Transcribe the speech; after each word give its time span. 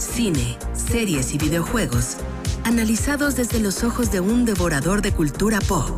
cine, 0.00 0.58
series 0.72 1.34
y 1.34 1.38
videojuegos, 1.38 2.16
analizados 2.64 3.36
desde 3.36 3.60
los 3.60 3.84
ojos 3.84 4.10
de 4.10 4.20
un 4.20 4.44
devorador 4.44 5.02
de 5.02 5.12
cultura 5.12 5.58
pop. 5.60 5.90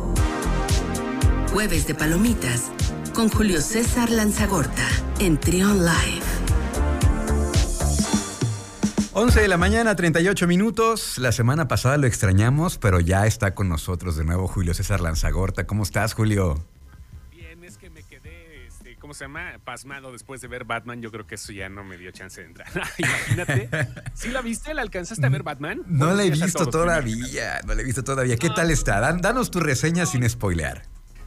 Jueves 1.51 1.87
de 1.87 1.95
Palomitas 1.95 2.71
con 3.13 3.29
Julio 3.29 3.61
César 3.61 4.09
Lanzagorta 4.09 4.87
en 5.19 5.39
Trion 5.39 5.85
Live. 5.85 6.23
11 9.13 9.41
de 9.41 9.47
la 9.47 9.57
mañana, 9.57 9.95
38 9.95 10.47
minutos. 10.47 11.17
La 11.19 11.31
semana 11.31 11.67
pasada 11.67 11.97
lo 11.97 12.07
extrañamos, 12.07 12.79
pero 12.79 12.99
ya 12.99 13.27
está 13.27 13.53
con 13.53 13.69
nosotros 13.69 14.17
de 14.17 14.25
nuevo 14.25 14.47
Julio 14.47 14.73
César 14.73 14.99
Lanzagorta. 15.01 15.67
¿Cómo 15.67 15.83
estás, 15.83 16.13
Julio? 16.13 16.59
¿Cómo 19.03 19.13
se 19.13 19.25
llama? 19.25 19.59
Pasmado 19.65 20.13
después 20.13 20.39
de 20.39 20.47
ver 20.47 20.63
Batman. 20.63 21.01
Yo 21.01 21.11
creo 21.11 21.27
que 21.27 21.35
eso 21.35 21.51
ya 21.51 21.67
no 21.67 21.83
me 21.83 21.97
dio 21.97 22.09
chance 22.11 22.39
de 22.39 22.47
entrar. 22.47 22.69
Imagínate. 22.97 23.69
¿Sí 24.13 24.29
la 24.29 24.41
viste? 24.41 24.73
¿La 24.73 24.81
alcanzaste 24.81 25.25
a 25.25 25.29
ver 25.29 25.43
Batman? 25.43 25.81
No 25.87 26.13
la 26.13 26.23
he 26.23 26.29
visto 26.29 26.65
todavía, 26.67 27.59
no 27.67 27.75
la 27.75 27.81
he 27.81 27.83
visto 27.83 28.05
todavía. 28.05 28.37
¿Qué 28.37 28.49
tal 28.49 28.71
está? 28.71 29.01
Dan- 29.01 29.19
danos 29.19 29.51
tu 29.51 29.59
reseña 29.59 30.05
sin 30.05 30.27
spoilear. 30.29 30.83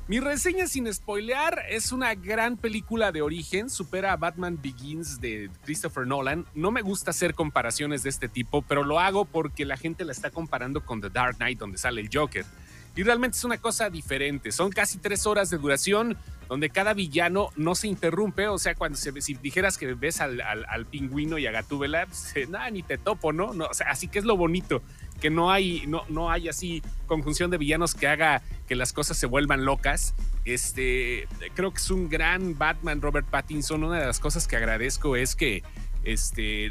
Mi 0.09 0.21
reseña 0.21 0.67
sin 0.69 0.91
spoilear 0.91 1.65
es 1.69 1.93
una 1.93 2.15
gran 2.15 2.57
película 2.57 3.13
de 3.13 3.21
origen, 3.21 3.69
supera 3.69 4.13
a 4.13 4.17
Batman 4.17 4.59
Begins 4.63 5.21
de 5.21 5.51
Christopher 5.67 6.07
Nolan. 6.07 6.47
No 6.55 6.71
me 6.71 6.81
gusta 6.81 7.11
hacer 7.11 7.35
comparaciones 7.35 8.03
de 8.05 8.09
este 8.09 8.31
tipo, 8.31 8.63
pero 8.63 8.85
lo 8.85 9.01
hago 9.01 9.27
porque 9.27 9.67
la 9.67 9.77
gente 9.77 10.07
la 10.07 10.13
está 10.13 10.31
comparando 10.31 10.83
con 10.83 11.03
The 11.03 11.11
Dark 11.11 11.37
Knight, 11.37 11.59
donde 11.59 11.77
sale 11.77 12.01
el 12.01 12.09
Joker. 12.11 12.47
Y 12.97 13.03
realmente 13.03 13.37
es 13.37 13.45
una 13.45 13.59
cosa 13.59 13.91
diferente. 13.91 14.51
Son 14.51 14.71
casi 14.73 14.99
tres 14.99 15.27
horas 15.27 15.51
de 15.51 15.59
duración, 15.59 16.17
donde 16.49 16.71
cada 16.71 16.95
villano 16.95 17.51
no 17.57 17.75
se 17.75 17.89
interrumpe. 17.89 18.49
O 18.49 18.59
sea, 18.59 18.75
cuando 18.75 18.97
se, 18.99 19.21
si 19.21 19.35
dijeras 19.35 19.77
que 19.79 19.95
ves 19.95 20.21
al, 20.21 20.41
al- 20.41 20.65
al 20.69 20.87
pingüino 20.87 21.37
y 21.39 21.47
a 21.47 21.53
Gatúbela, 21.53 22.07
pues, 22.07 22.33
eh, 22.37 22.47
nada, 22.49 22.71
ni 22.71 22.83
te 22.83 22.97
topo, 22.99 23.33
¿no? 23.33 23.53
no 23.53 23.67
o 23.67 23.75
sea, 23.75 23.91
así 23.91 24.09
que 24.09 24.19
es 24.19 24.25
lo 24.25 24.37
bonito 24.37 24.83
que 25.21 25.31
no 25.31 25.51
hay, 25.51 25.85
no, 25.87 26.03
no 26.09 26.31
hay 26.31 26.49
así 26.49 26.83
conjunción 27.07 27.51
de 27.51 27.57
villanos 27.59 27.95
que 27.95 28.07
haga 28.07 28.43
que 28.69 28.75
las 28.75 28.93
cosas 28.93 29.17
se 29.17 29.27
vuelvan 29.27 29.65
locas. 29.65 30.15
Este, 30.45 31.27
creo 31.55 31.71
que 31.73 31.79
es 31.79 31.91
un 31.91 32.09
gran 32.09 32.57
Batman, 32.59 33.01
Robert 33.03 33.27
Pattinson. 33.29 33.83
Una 33.85 33.99
de 34.01 34.07
las 34.07 34.21
cosas 34.21 34.47
que 34.49 34.57
agradezco 34.57 35.17
es 35.17 35.35
que, 35.37 35.63
este, 36.05 36.69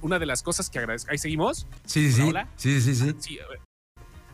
una 0.00 0.18
de 0.18 0.26
las 0.26 0.42
cosas 0.42 0.68
que 0.70 0.78
agradezco, 0.78 1.10
ahí 1.12 1.18
seguimos. 1.18 1.66
Sí, 1.84 2.10
sí, 2.10 2.22
sí. 2.22 2.28
Hola. 2.28 2.48
Sí, 2.56 2.80
sí, 2.80 2.94
sí. 2.94 3.14
Sí, 3.18 3.38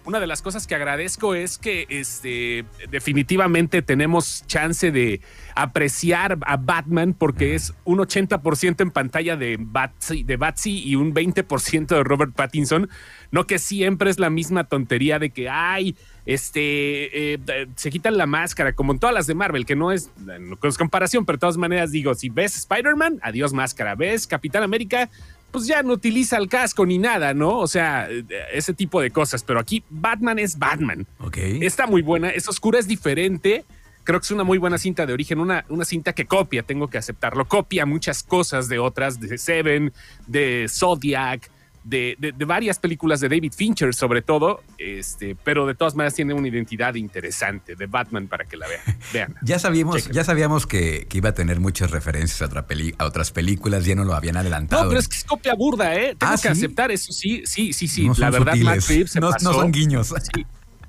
una 0.08 0.20
de 0.20 0.26
las 0.26 0.40
cosas 0.40 0.66
que 0.66 0.74
agradezco 0.74 1.34
es 1.34 1.58
que 1.58 1.86
este, 1.90 2.64
definitivamente 2.90 3.82
tenemos 3.82 4.42
chance 4.46 4.90
de 4.90 5.20
apreciar 5.54 6.38
a 6.46 6.56
Batman 6.56 7.12
porque 7.12 7.54
es 7.54 7.74
un 7.84 7.98
80% 7.98 8.80
en 8.80 8.90
pantalla 8.90 9.36
de 9.36 9.58
Batsy, 9.60 10.22
de 10.22 10.38
Batsy 10.38 10.82
y 10.82 10.96
un 10.96 11.12
20% 11.12 11.88
de 11.88 12.02
Robert 12.04 12.32
Pattinson. 12.34 12.88
No 13.30 13.46
que 13.46 13.58
siempre 13.58 14.08
es 14.08 14.18
la 14.18 14.30
misma 14.30 14.64
tontería 14.64 15.18
de 15.18 15.28
que, 15.28 15.50
ay, 15.50 15.94
este, 16.24 17.34
eh, 17.34 17.38
eh, 17.46 17.66
se 17.76 17.90
quitan 17.90 18.16
la 18.16 18.24
máscara, 18.24 18.74
como 18.74 18.92
en 18.92 18.98
todas 19.00 19.14
las 19.14 19.26
de 19.26 19.34
Marvel, 19.34 19.66
que 19.66 19.76
no 19.76 19.92
es, 19.92 20.10
no 20.16 20.56
es 20.62 20.78
comparación, 20.78 21.26
pero 21.26 21.36
de 21.36 21.40
todas 21.40 21.58
maneras 21.58 21.92
digo, 21.92 22.14
si 22.14 22.30
ves 22.30 22.56
Spider-Man, 22.56 23.18
adiós 23.22 23.52
máscara, 23.52 23.94
ves 23.94 24.26
Capitán 24.26 24.62
América, 24.62 25.10
pues 25.50 25.66
ya 25.66 25.82
no 25.82 25.94
utiliza 25.94 26.36
el 26.36 26.48
casco 26.48 26.84
ni 26.84 26.98
nada, 26.98 27.34
¿no? 27.34 27.58
O 27.58 27.66
sea, 27.66 28.08
ese 28.52 28.74
tipo 28.74 29.00
de 29.00 29.10
cosas. 29.10 29.42
Pero 29.42 29.60
aquí 29.60 29.82
Batman 29.90 30.38
es 30.38 30.58
Batman. 30.58 31.06
Ok. 31.20 31.38
Está 31.38 31.86
muy 31.86 32.02
buena, 32.02 32.30
es 32.30 32.48
oscura, 32.48 32.78
es 32.78 32.86
diferente. 32.86 33.64
Creo 34.04 34.20
que 34.20 34.24
es 34.24 34.30
una 34.30 34.44
muy 34.44 34.56
buena 34.56 34.78
cinta 34.78 35.04
de 35.04 35.12
origen, 35.12 35.38
una, 35.38 35.66
una 35.68 35.84
cinta 35.84 36.14
que 36.14 36.24
copia, 36.24 36.62
tengo 36.62 36.88
que 36.88 36.96
aceptarlo. 36.96 37.46
Copia 37.46 37.84
muchas 37.84 38.22
cosas 38.22 38.68
de 38.68 38.78
otras, 38.78 39.20
de 39.20 39.36
Seven, 39.36 39.92
de 40.26 40.66
Zodiac, 40.70 41.50
de, 41.88 42.16
de- 42.18 42.32
de 42.32 42.44
varias 42.44 42.78
películas 42.78 43.20
de 43.20 43.28
David 43.28 43.52
Fincher, 43.56 43.94
sobre 43.94 44.20
todo. 44.22 44.62
Este, 44.76 45.34
pero 45.42 45.66
de 45.66 45.74
todas 45.74 45.94
maneras 45.94 46.14
tiene 46.14 46.34
una 46.34 46.48
identidad 46.48 46.94
interesante 46.96 47.74
de 47.76 47.86
Batman 47.86 48.28
para 48.28 48.44
que 48.44 48.56
la 48.56 48.68
vean. 48.68 48.82
Vean. 49.12 49.34
Ya 49.42 49.58
sabíamos, 49.58 49.96
Chequen. 49.96 50.12
ya 50.12 50.24
sabíamos 50.24 50.66
que, 50.66 51.06
que 51.08 51.18
iba 51.18 51.30
a 51.30 51.34
tener 51.34 51.60
muchas 51.60 51.90
referencias 51.90 52.42
a, 52.42 52.46
otra 52.46 52.66
peli- 52.66 52.94
a 52.98 53.04
otras 53.06 53.30
películas, 53.32 53.84
ya 53.84 53.94
no 53.94 54.04
lo 54.04 54.14
habían 54.14 54.36
adelantado. 54.36 54.82
No, 54.84 54.88
pero 54.90 55.00
es 55.00 55.08
que 55.08 55.16
es 55.16 55.24
copia 55.24 55.54
burda, 55.54 55.94
¿eh? 55.94 56.14
Tengo 56.18 56.32
Ah, 56.32 56.36
que 56.36 56.42
¿sí? 56.42 56.48
aceptar 56.48 56.90
eso. 56.90 57.12
Sí, 57.12 57.42
sí, 57.46 57.72
sí, 57.72 57.88
sí. 57.88 58.06
No 58.06 58.14
la 58.18 58.30
verdad. 58.30 58.54
Matt 58.56 58.80
Reeves 58.88 59.12
se 59.12 59.20
no, 59.20 59.28
no 59.28 59.32
pasó. 59.32 59.52
son 59.54 59.72
guiños. 59.72 60.08
Sí. 60.34 60.44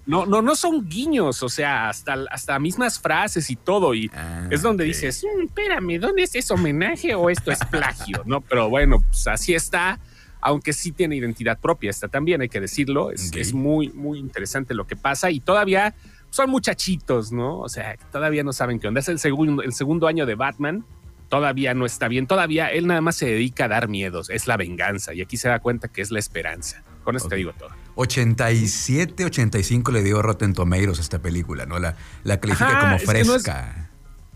No, 0.06 0.26
no, 0.26 0.42
no 0.42 0.56
son 0.56 0.90
guiños, 0.90 1.44
o 1.44 1.50
sea, 1.50 1.88
hasta, 1.90 2.16
hasta 2.31 2.58
mismas 2.58 3.00
frases 3.00 3.50
y 3.52 3.56
todo. 3.56 3.94
Y 3.94 4.10
Ah, 4.14 4.48
es 4.50 4.64
donde 4.64 4.84
dices, 4.84 5.24
"Mm, 5.24 5.44
espérame, 5.46 6.00
¿dónde 6.00 6.24
es 6.24 6.34
ese 6.34 6.52
homenaje 6.52 7.14
o 7.14 7.30
esto 7.30 7.52
es 7.52 7.60
plagio? 7.70 8.24
No, 8.26 8.42
pero 8.42 8.70
bueno, 8.70 8.98
pues 9.08 9.28
así 9.28 9.54
está. 9.54 10.00
Aunque 10.42 10.74
sí 10.74 10.92
tiene 10.92 11.16
identidad 11.16 11.60
propia, 11.60 11.90
esta 11.90 12.08
también 12.08 12.42
hay 12.42 12.50
que 12.50 12.62
decirlo. 12.62 13.12
Es, 13.12 13.54
muy, 13.54 13.90
muy 13.90 14.20
interesante 14.20 14.74
lo 14.74 14.88
que 14.88 14.96
pasa 14.96 15.32
y 15.32 15.40
todavía 15.40 15.94
son 16.30 16.50
muchachitos, 16.50 17.32
¿no? 17.32 17.60
O 17.60 17.70
sea, 17.70 17.98
todavía 18.12 18.44
no 18.44 18.54
saben 18.54 18.80
qué 18.80 18.88
onda. 18.88 19.00
Es 19.02 19.10
el 19.10 19.20
segundo, 19.20 19.64
el 19.64 19.74
segundo 19.74 20.08
año 20.08 20.26
de 20.26 20.36
Batman. 20.36 20.86
Todavía 21.28 21.74
no 21.76 21.86
está 21.86 22.08
bien. 22.08 22.26
Todavía 22.26 22.72
él 22.72 22.88
nada 22.88 23.02
más 23.02 23.16
se 23.16 23.28
dedica 23.28 23.66
a 23.66 23.68
dar 23.68 23.88
miedos. 23.88 24.30
Es 24.30 24.48
la 24.48 24.58
venganza. 24.58 25.14
Y 25.14 25.22
aquí 25.22 25.38
se 25.38 25.48
da 25.50 25.60
cuenta 25.60 25.88
que 25.88 26.02
es 26.02 26.10
la 26.10 26.18
esperanza. 26.20 26.84
Con 27.04 27.16
eso 27.16 27.26
Ok. 27.26 27.32
te 27.32 27.36
digo 27.36 27.54
todo. 27.54 27.70
87, 27.96 29.26
85 29.26 29.92
le 29.92 30.04
dio 30.04 30.22
Rotten 30.22 30.54
Tomatoes 30.54 31.00
a 31.00 31.02
esta 31.02 31.20
película, 31.20 31.66
¿no? 31.66 31.78
La, 31.80 31.96
la 32.24 32.40
califica 32.40 32.70
Ajá, 32.70 32.80
como 32.80 33.00
fresca. 33.00 33.89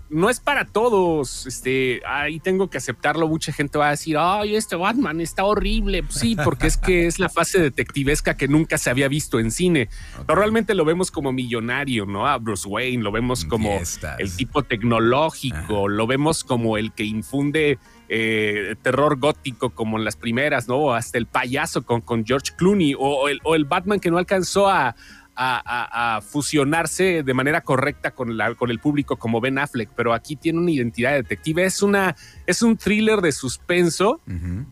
No 0.10 0.30
es 0.30 0.40
para 0.40 0.66
todos. 0.66 1.46
Este, 1.48 2.02
ahí 2.06 2.40
tengo 2.40 2.70
que 2.70 2.78
aceptarlo. 2.78 3.28
Mucha 3.28 3.52
gente 3.52 3.78
va 3.78 3.88
a 3.88 3.92
decir, 3.92 4.18
ay, 4.20 4.56
este 4.56 4.76
Batman 4.76 5.22
está 5.22 5.44
horrible. 5.44 6.04
Pues 6.04 6.16
sí, 6.16 6.36
porque 6.36 6.68
es 6.68 6.78
que 6.78 7.08
es 7.08 7.20
la 7.20 7.30
fase 7.30 7.60
detectivesca 7.60 8.38
que 8.38 8.48
nunca 8.48 8.78
se 8.78 8.90
había 8.90 9.08
visto 9.08 9.40
en 9.40 9.52
cine. 9.52 9.90
Pero 10.26 10.40
realmente 10.40 10.76
lo 10.76 10.86
vemos 10.86 11.12
como 11.12 11.32
millonario, 11.32 12.06
¿no? 12.06 12.28
A 12.28 12.38
Bruce 12.38 12.68
Wayne, 12.68 13.04
lo 13.04 13.12
vemos 13.12 13.46
como 13.46 13.78
Fiestas. 13.78 14.20
el 14.20 14.36
tipo 14.36 14.64
tecnológico, 14.64 15.88
lo 15.88 16.08
vemos 16.08 16.44
como 16.44 16.78
el 16.78 16.92
que 16.92 17.04
infunde 17.04 17.80
eh, 18.10 18.76
terror 18.82 19.18
gótico 19.18 19.72
como 19.72 19.98
en 19.98 20.06
las 20.06 20.16
primeras, 20.16 20.68
¿no? 20.68 20.94
Hasta 20.94 21.18
el 21.18 21.26
payaso 21.26 21.84
con, 21.84 22.02
con 22.02 22.26
George 22.26 22.54
Clooney 22.56 22.94
o, 22.94 23.00
o 23.00 23.30
el, 23.30 23.40
o 23.44 23.56
el 23.56 23.66
Batman 23.66 24.00
que 24.00 24.12
no 24.12 24.18
alcanzó 24.18 24.70
a, 24.70 24.96
a- 25.36 25.62
a- 25.66 26.18
a 26.18 26.22
fusionarse 26.22 27.24
de 27.24 27.34
manera 27.34 27.62
correcta 27.62 28.12
con, 28.12 28.38
la, 28.38 28.54
con 28.56 28.70
el 28.70 28.80
público 28.80 29.18
como 29.18 29.42
Ben 29.42 29.58
Affleck, 29.58 29.90
pero 29.96 30.14
aquí 30.14 30.36
tiene 30.36 30.60
una 30.60 30.72
identidad 30.72 31.14
detective. 31.14 31.66
Es, 31.66 31.82
una, 31.82 32.16
es 32.46 32.62
un 32.62 32.78
thriller 32.78 33.22
de 33.22 33.32
suspenso 33.32 34.22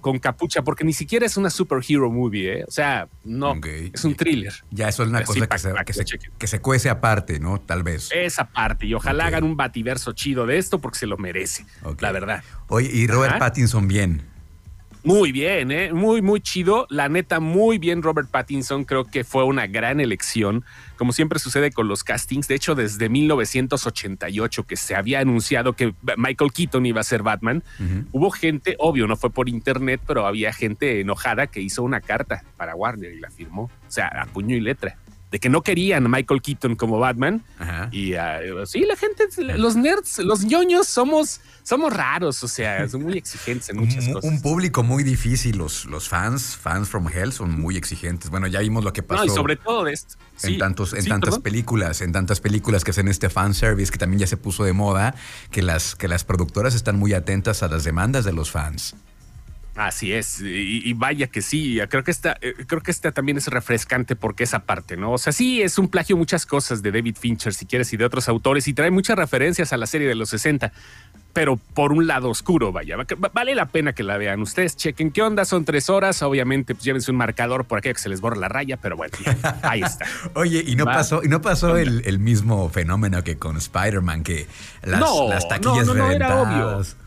con 0.02 0.20
capucha, 0.20 0.62
porque 0.62 0.84
ni 0.84 0.94
siquiera 0.94 1.26
es 1.26 1.38
una 1.38 1.50
superhero 1.50 2.10
movie, 2.12 2.60
¿eh? 2.60 2.66
O 2.68 2.72
sea, 2.72 3.08
no, 3.24 3.60
es 3.94 4.04
un 4.06 4.16
thriller. 4.16 4.54
Ya 4.70 4.88
eso 4.90 5.04
es 5.04 5.10
una 5.10 5.20
Así 5.20 5.40
cosa 5.40 5.48
que 5.48 5.94
se, 5.94 6.04
que, 6.04 6.18
se, 6.18 6.20
que 6.38 6.48
se 6.48 6.60
cuece 6.60 6.90
aparte, 6.90 7.40
¿no? 7.40 7.60
Tal 7.60 7.84
vez. 7.84 8.10
Esa 8.14 8.46
parte, 8.50 8.86
y 8.86 8.94
ojalá 8.94 9.26
hagan 9.28 9.44
un 9.44 9.56
bativerso 9.58 10.12
chido 10.14 10.46
de 10.46 10.58
esto 10.58 10.80
porque 10.80 11.00
se 11.00 11.08
lo 11.08 11.18
merece, 11.18 11.66
la 12.00 12.12
verdad. 12.12 12.44
Oye, 12.68 12.90
y 12.92 13.08
Robert 13.08 13.32
Ajá. 13.32 13.40
Pattinson 13.40 13.88
bien. 13.88 14.31
Muy 15.04 15.32
bien, 15.32 15.72
¿eh? 15.72 15.92
muy, 15.94 16.22
muy 16.22 16.42
chido. 16.42 16.86
La 16.92 17.10
neta, 17.10 17.40
muy 17.40 17.80
bien 17.80 18.04
Robert 18.04 18.30
Pattinson. 18.30 18.86
Creo 18.86 19.06
que 19.06 19.24
fue 19.24 19.44
una 19.44 19.66
gran 19.66 20.00
elección, 20.00 20.64
como 20.96 21.12
siempre 21.12 21.40
sucede 21.40 21.72
con 21.72 21.88
los 21.88 22.04
castings. 22.04 22.48
De 22.48 22.54
hecho, 22.54 22.76
desde 22.76 23.10
1988 23.10 24.64
que 24.64 24.76
se 24.76 24.96
había 24.96 25.20
anunciado 25.20 25.74
que 25.74 25.96
Michael 26.18 26.54
Keaton 26.54 26.86
iba 26.86 27.02
a 27.02 27.04
ser 27.04 27.24
Batman, 27.24 27.64
hubo 28.12 28.30
gente, 28.30 28.76
obvio, 28.78 29.08
no 29.08 29.18
fue 29.18 29.32
por 29.32 29.50
internet, 29.50 30.02
pero 30.06 30.28
había 30.28 30.54
gente 30.54 31.02
enojada 31.02 31.48
que 31.48 31.62
hizo 31.62 31.82
una 31.82 32.00
carta 32.00 32.44
para 32.56 32.76
Warner 32.76 33.12
y 33.12 33.20
la 33.20 33.32
firmó. 33.32 33.64
O 33.64 33.92
sea, 33.92 34.08
a 34.08 34.28
puño 34.28 34.56
y 34.56 34.62
letra. 34.62 34.98
De 35.32 35.40
que 35.40 35.48
no 35.50 35.62
querían 35.62 36.06
a 36.06 36.10
Michael 36.10 36.42
Keaton 36.42 36.76
como 36.76 37.00
Batman. 37.00 37.42
Ajá. 37.58 37.88
Y 37.92 38.16
ah, 38.16 38.42
sí, 38.66 38.82
la 38.82 38.98
gente, 38.98 39.24
los 39.58 39.78
nerds, 39.78 40.20
los 40.20 40.44
ñoños 40.44 40.88
somos, 40.88 41.40
somos 41.64 41.94
raros, 41.94 42.44
o 42.44 42.50
sea, 42.50 42.88
son 42.90 43.04
muy 43.04 43.18
exigentes 43.18 43.70
en 43.70 43.78
muchas 43.78 44.06
un, 44.08 44.14
cosas. 44.14 44.30
un 44.30 44.42
público 44.42 44.84
muy 44.84 45.04
difícil. 45.04 45.58
Los, 45.58 45.86
los 45.86 46.10
fans, 46.10 46.58
fans 46.58 46.90
from 46.90 47.08
hell, 47.08 47.32
son 47.32 47.60
muy 47.60 47.78
exigentes. 47.78 48.30
Bueno, 48.30 48.48
ya 48.48 48.60
vimos 48.60 48.84
lo 48.84 48.92
que 48.92 49.04
pasó 49.04 49.26
No, 49.26 49.32
y 49.32 49.34
sobre 49.34 49.56
todo 49.56 49.86
de 49.86 49.94
esto. 49.94 50.16
en, 50.44 50.50
Sí, 50.52 50.58
tantos, 50.58 50.94
en 50.94 51.04
sí, 51.04 51.10
tantas 51.10 51.30
perdón. 51.30 51.42
películas, 51.44 52.02
en 52.02 52.12
tantas 52.12 52.42
películas 52.42 52.84
que 52.84 52.92
hacen 52.92 53.08
este 53.08 53.30
fanservice 53.30 53.90
que 53.92 53.98
también 53.98 54.20
ya 54.20 54.28
se 54.28 54.36
puso 54.38 54.66
de 54.66 54.74
moda, 54.74 55.16
que 55.50 55.62
las, 55.62 55.96
que 55.96 56.10
las 56.10 56.26
productoras 56.26 56.76
están 56.76 57.00
muy 57.00 57.14
atentas 57.14 57.64
a 57.64 57.70
las 57.70 57.86
demandas 57.86 58.26
de 58.26 58.34
los 58.34 58.52
fans. 58.52 58.96
Así 59.76 60.12
es, 60.12 60.42
y, 60.42 60.82
y 60.84 60.94
vaya 60.94 61.28
que 61.28 61.42
sí, 61.42 61.80
creo 61.90 62.04
que 62.04 62.12
esta, 62.12 62.38
eh, 62.42 62.54
creo 62.68 62.82
que 62.82 62.92
esta 62.92 63.14
también 63.14 63.38
es 63.38 63.48
refrescante 63.48 64.18
porque 64.18 64.44
esa 64.44 64.60
parte, 64.60 64.98
¿no? 64.98 65.14
O 65.14 65.18
sea, 65.18 65.32
sí 65.32 65.62
es 65.62 65.78
un 65.78 65.88
plagio 65.88 66.18
muchas 66.18 66.46
cosas 66.46 66.82
de 66.82 66.92
David 66.92 67.16
Fincher, 67.18 67.54
si 67.54 67.66
quieres, 67.66 67.92
y 67.94 67.98
de 67.98 68.04
otros 68.04 68.28
autores, 68.28 68.68
y 68.68 68.74
trae 68.74 68.92
muchas 68.92 69.16
referencias 69.18 69.72
a 69.72 69.78
la 69.78 69.86
serie 69.88 70.10
de 70.10 70.16
los 70.16 70.28
60, 70.30 70.74
pero 71.32 71.56
por 71.56 71.94
un 71.94 72.06
lado 72.06 72.30
oscuro, 72.30 72.74
vaya, 72.74 72.98
va- 72.98 73.32
vale 73.34 73.56
la 73.56 73.68
pena 73.68 73.94
que 73.94 74.04
la 74.04 74.18
vean. 74.18 74.42
Ustedes 74.42 74.76
chequen 74.76 75.10
qué 75.10 75.22
onda, 75.22 75.46
son 75.46 75.64
tres 75.64 75.90
horas, 75.90 76.22
obviamente, 76.22 76.76
pues 76.76 76.84
llévense 76.84 77.10
un 77.10 77.16
marcador 77.16 77.64
por 77.64 77.78
aquello 77.80 77.96
que 77.96 78.02
se 78.02 78.10
les 78.10 78.20
borra 78.20 78.36
la 78.36 78.50
raya, 78.50 78.76
pero 78.76 78.98
bueno, 78.98 79.14
ahí 79.62 79.84
está. 79.84 80.06
Oye, 80.36 80.62
y 80.68 80.76
no 80.76 80.84
Va. 80.84 80.96
pasó, 80.96 81.24
y 81.24 81.30
no 81.30 81.42
pasó 81.42 81.78
el, 81.78 82.02
el 82.06 82.20
mismo 82.20 82.70
fenómeno 82.70 83.24
que 83.24 83.38
con 83.38 83.56
Spider-Man, 83.56 84.24
que 84.24 84.48
las, 84.84 85.00
No, 85.00 85.30
las 85.30 85.48
taquillas 85.48 85.88
no, 85.88 85.94
no, 85.94 86.04
no, 86.04 86.12
era 86.12 86.28
reventadas. 86.28 86.98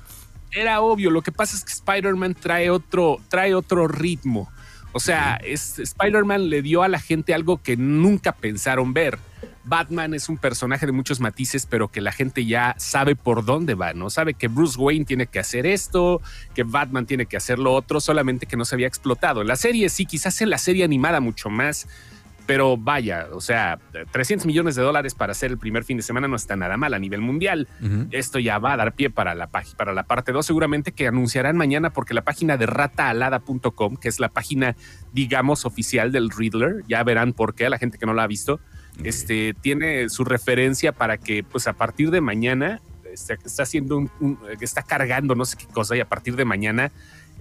Era 0.55 0.81
obvio. 0.81 1.11
Lo 1.11 1.23
que 1.23 1.33
pasa 1.33 1.57
es 1.57 1.65
que 1.65 1.73
Spider-Man 1.73 2.35
trae 2.35 2.71
otro, 2.71 3.19
trae 3.29 3.55
otro 3.55 3.89
ritmo. 3.89 4.51
O 4.93 5.01
sea, 5.01 5.41
Spider-Man 5.43 6.49
le 6.49 6.63
dio 6.63 6.85
a 6.85 6.89
la 6.89 7.01
gente 7.01 7.35
algo 7.35 7.61
que 7.61 7.77
nunca 7.77 8.33
pensaron 8.33 8.95
ver. 8.95 9.19
Batman 9.65 10.15
es 10.15 10.29
un 10.29 10.37
personaje 10.37 10.87
de 10.87 10.93
muchos 10.93 11.21
matices, 11.21 11.67
pero 11.67 11.89
que 11.89 12.01
la 12.01 12.13
gente 12.13 12.45
ya 12.45 12.75
sabe 12.79 13.17
por 13.17 13.45
dónde 13.45 13.75
va, 13.75 13.93
¿no? 13.95 14.11
Sabe 14.11 14.35
que 14.35 14.47
Bruce 14.47 14.79
Wayne 14.79 15.05
tiene 15.05 15.27
que 15.27 15.41
hacer 15.41 15.67
esto, 15.67 16.21
que 16.55 16.63
Batman 16.63 17.07
tiene 17.07 17.27
que 17.27 17.37
hacer 17.37 17.59
lo 17.59 17.73
otro, 17.73 18.01
solamente 18.01 18.47
que 18.47 18.57
no 18.57 18.65
se 18.65 18.77
había 18.77 18.87
explotado. 18.87 19.43
La 19.43 19.57
serie 19.57 19.89
sí, 19.89 20.07
quizás 20.07 20.41
en 20.43 20.51
la 20.51 20.59
serie 20.59 20.85
animada 20.85 21.21
mucho 21.21 21.51
más, 21.51 21.89
pero 22.47 22.77
vaya, 22.77 23.29
o 23.33 23.41
sea, 23.41 23.79
300 24.13 24.47
millones 24.47 24.75
de 24.75 24.83
dólares 24.83 25.15
para 25.15 25.33
hacer 25.33 25.51
el 25.51 25.59
primer 25.59 25.85
fin 25.85 25.97
de 25.97 26.03
semana 26.03 26.29
no 26.29 26.37
está 26.37 26.57
nada 26.57 26.77
mal 26.77 26.93
a 26.95 26.99
nivel 26.99 27.21
mundial. 27.21 27.69
Esto 28.11 28.39
ya 28.39 28.59
va 28.59 28.75
a 28.75 28.77
dar 28.77 28.95
pie 28.95 29.11
para 29.11 29.35
la, 29.35 29.49
para 29.49 29.95
la 29.95 30.05
parte 30.05 30.33
2, 30.33 30.45
seguramente 30.45 30.93
que 30.93 31.07
anunciarán 31.07 31.57
mañana 31.57 31.91
porque 31.91 32.13
la 32.13 32.23
página 32.23 32.57
de 32.57 32.67
rataalada.com, 32.67 33.97
que 33.97 34.09
es 34.09 34.21
la 34.21 34.29
página, 34.29 34.77
digamos, 35.13 35.65
oficial 35.65 36.13
del 36.13 36.31
Riddler, 36.31 36.83
ya 36.87 37.03
verán 37.03 37.33
por 37.33 37.55
qué 37.55 37.67
a 37.67 37.71
la 37.71 37.79
gente 37.79 37.99
que 37.99 38.07
no 38.07 38.15
la 38.15 38.25
ha 38.25 38.27
visto, 38.27 38.61
este, 39.03 39.55
tiene 39.61 40.09
su 40.09 40.25
referencia 40.25 40.93
para 40.93 41.17
que, 41.17 41.43
pues 41.43 41.67
a 41.67 41.73
partir 41.73 42.11
de 42.11 42.21
mañana, 42.21 42.81
este, 43.13 43.39
está 43.45 43.63
haciendo 43.63 43.97
un, 43.97 44.39
está 44.61 44.83
cargando 44.83 45.35
no 45.35 45.45
sé 45.45 45.57
qué 45.57 45.67
cosa 45.67 45.97
y 45.97 46.01
a 46.01 46.09
partir 46.09 46.37
de 46.37 46.45
mañana 46.45 46.93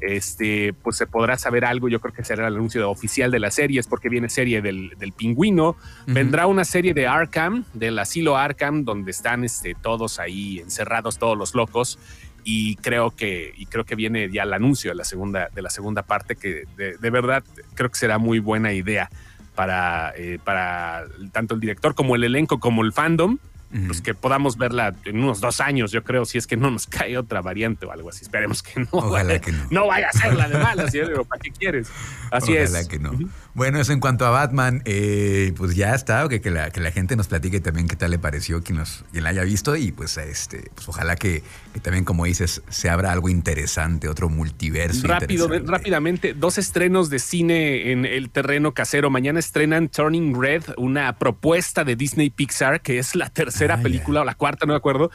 este, 0.07 0.73
pues 0.73 0.97
se 0.97 1.07
podrá 1.07 1.37
saber 1.37 1.65
algo. 1.65 1.89
Yo 1.89 1.99
creo 1.99 2.13
que 2.13 2.23
será 2.23 2.47
el 2.47 2.55
anuncio 2.55 2.89
oficial 2.89 3.31
de 3.31 3.39
la 3.39 3.51
serie, 3.51 3.79
es 3.79 3.87
porque 3.87 4.09
viene 4.09 4.29
serie 4.29 4.61
del, 4.61 5.13
pingüino. 5.15 5.75
Vendrá 6.07 6.47
una 6.47 6.65
serie 6.65 6.93
de 6.93 7.07
Arkham, 7.07 7.65
del 7.73 7.97
asilo 7.99 8.37
Arkham, 8.37 8.83
donde 8.83 9.11
están 9.11 9.43
este, 9.43 9.75
todos 9.75 10.19
ahí 10.19 10.59
encerrados, 10.59 11.17
todos 11.17 11.37
los 11.37 11.55
locos. 11.55 11.99
Y 12.43 12.75
creo 12.77 13.11
que, 13.11 13.53
y 13.55 13.67
creo 13.67 13.85
que 13.85 13.95
viene 13.95 14.29
ya 14.29 14.43
el 14.43 14.53
anuncio 14.53 14.91
de 14.91 14.95
la 14.95 15.05
segunda, 15.05 15.49
de 15.53 15.61
la 15.61 15.69
segunda 15.69 16.03
parte, 16.03 16.35
que 16.35 16.65
de 16.75 17.09
verdad 17.09 17.43
creo 17.73 17.89
que 17.89 17.97
será 17.97 18.17
muy 18.17 18.39
buena 18.39 18.73
idea 18.73 19.09
para, 19.55 20.13
eh, 20.17 20.39
para 20.43 21.03
tanto 21.31 21.53
el 21.53 21.59
director 21.59 21.95
como 21.95 22.15
el 22.15 22.23
elenco 22.23 22.59
como 22.59 22.83
el 22.83 22.91
fandom 22.91 23.37
pues 23.87 24.01
que 24.01 24.13
podamos 24.13 24.57
verla 24.57 24.95
en 25.05 25.23
unos 25.23 25.41
dos 25.41 25.59
años, 25.59 25.91
yo 25.91 26.03
creo, 26.03 26.25
si 26.25 26.37
es 26.37 26.45
que 26.45 26.57
no 26.57 26.69
nos 26.69 26.87
cae 26.87 27.17
otra 27.17 27.41
variante 27.41 27.85
o 27.85 27.91
algo 27.91 28.09
así. 28.09 28.23
Esperemos 28.23 28.61
que 28.61 28.81
no. 28.81 28.87
Ojalá 28.91 29.39
que 29.39 29.51
no. 29.51 29.67
No 29.69 29.87
vaya 29.87 30.09
a 30.09 30.17
ser 30.17 30.35
la 30.35 30.47
de 30.47 30.57
malas, 30.57 30.91
pero 30.91 31.25
¿para 31.25 31.41
qué 31.41 31.51
quieres? 31.51 31.89
Así 32.31 32.57
Ojalá 32.57 32.87
que 32.87 32.99
no. 32.99 33.11
Bueno, 33.53 33.79
eso 33.79 33.93
en 33.93 33.99
cuanto 33.99 34.25
a 34.25 34.31
Batman, 34.31 34.81
eh, 34.85 35.53
pues 35.55 35.75
ya 35.75 35.93
está, 35.93 36.27
que, 36.27 36.41
que, 36.41 36.49
la, 36.49 36.71
que 36.71 36.79
la 36.79 36.91
gente 36.91 37.15
nos 37.15 37.27
platique 37.27 37.59
también 37.59 37.87
qué 37.87 37.95
tal 37.95 38.11
le 38.11 38.19
pareció, 38.19 38.63
quien, 38.63 38.79
nos, 38.79 39.05
quien 39.11 39.23
la 39.23 39.29
haya 39.29 39.43
visto 39.43 39.75
y 39.75 39.91
pues, 39.91 40.17
este, 40.17 40.71
pues 40.73 40.89
ojalá 40.89 41.15
que, 41.15 41.43
también, 41.81 42.03
como 42.03 42.25
dices, 42.25 42.63
se 42.69 42.89
abra 42.89 43.11
algo 43.11 43.29
interesante, 43.29 44.07
otro 44.07 44.29
multiverso. 44.29 45.07
Rápido, 45.07 45.47
rápidamente, 45.65 46.33
dos 46.33 46.57
estrenos 46.57 47.09
de 47.09 47.19
cine 47.19 47.91
en 47.91 48.05
el 48.05 48.29
terreno 48.29 48.73
casero. 48.73 49.09
Mañana 49.09 49.39
estrenan 49.39 49.89
Turning 49.89 50.39
Red, 50.39 50.63
una 50.77 51.17
propuesta 51.17 51.83
de 51.83 51.95
Disney 51.95 52.29
Pixar, 52.29 52.81
que 52.81 52.99
es 52.99 53.15
la 53.15 53.29
tercera 53.29 53.62
ah, 53.71 53.81
película 53.81 54.21
o 54.21 54.25
la 54.25 54.35
cuarta, 54.35 54.65
no 54.65 54.73
me 54.73 54.77
acuerdo, 54.77 55.11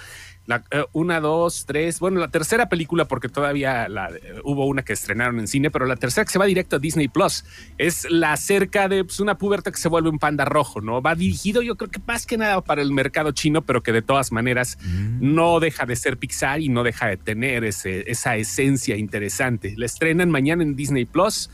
la, 0.46 0.64
eh, 0.70 0.84
una, 0.92 1.20
dos, 1.20 1.66
tres, 1.66 2.00
bueno, 2.00 2.20
la 2.20 2.28
tercera 2.28 2.70
película, 2.70 3.06
porque 3.06 3.28
todavía 3.28 3.86
la, 3.88 4.08
eh, 4.08 4.40
hubo 4.44 4.66
una 4.66 4.82
que 4.82 4.94
estrenaron 4.94 5.38
en 5.38 5.46
cine, 5.46 5.70
pero 5.70 5.84
la 5.84 5.96
tercera 5.96 6.24
que 6.24 6.32
se 6.32 6.38
va 6.38 6.46
directo 6.46 6.76
a 6.76 6.78
Disney 6.78 7.08
Plus 7.08 7.44
es 7.76 8.10
la 8.10 8.32
acerca 8.32 8.88
de 8.88 9.04
pues, 9.04 9.20
una 9.20 9.36
puberta 9.36 9.70
que 9.70 9.76
se 9.76 9.88
vuelve 9.88 10.08
un 10.08 10.18
panda 10.18 10.46
rojo, 10.46 10.80
¿no? 10.80 11.02
Va 11.02 11.14
dirigido, 11.14 11.60
yo 11.60 11.76
creo 11.76 11.90
que 11.90 12.00
más 12.06 12.24
que 12.24 12.38
nada 12.38 12.62
para 12.62 12.80
el 12.80 12.92
mercado 12.92 13.32
chino, 13.32 13.60
pero 13.60 13.82
que 13.82 13.92
de 13.92 14.00
todas 14.00 14.32
maneras 14.32 14.78
mm. 14.82 15.18
no 15.20 15.60
deja 15.60 15.84
de 15.84 15.96
ser 15.96 16.16
Pixar 16.16 16.60
y 16.60 16.70
no 16.70 16.82
deja 16.82 17.08
de 17.08 17.18
tener 17.18 17.64
ese, 17.64 18.10
esa 18.10 18.36
esencia 18.36 18.96
interesante. 18.96 19.74
La 19.76 19.84
estrenan 19.84 20.30
mañana 20.30 20.62
en 20.62 20.76
Disney 20.76 21.04
Plus 21.04 21.50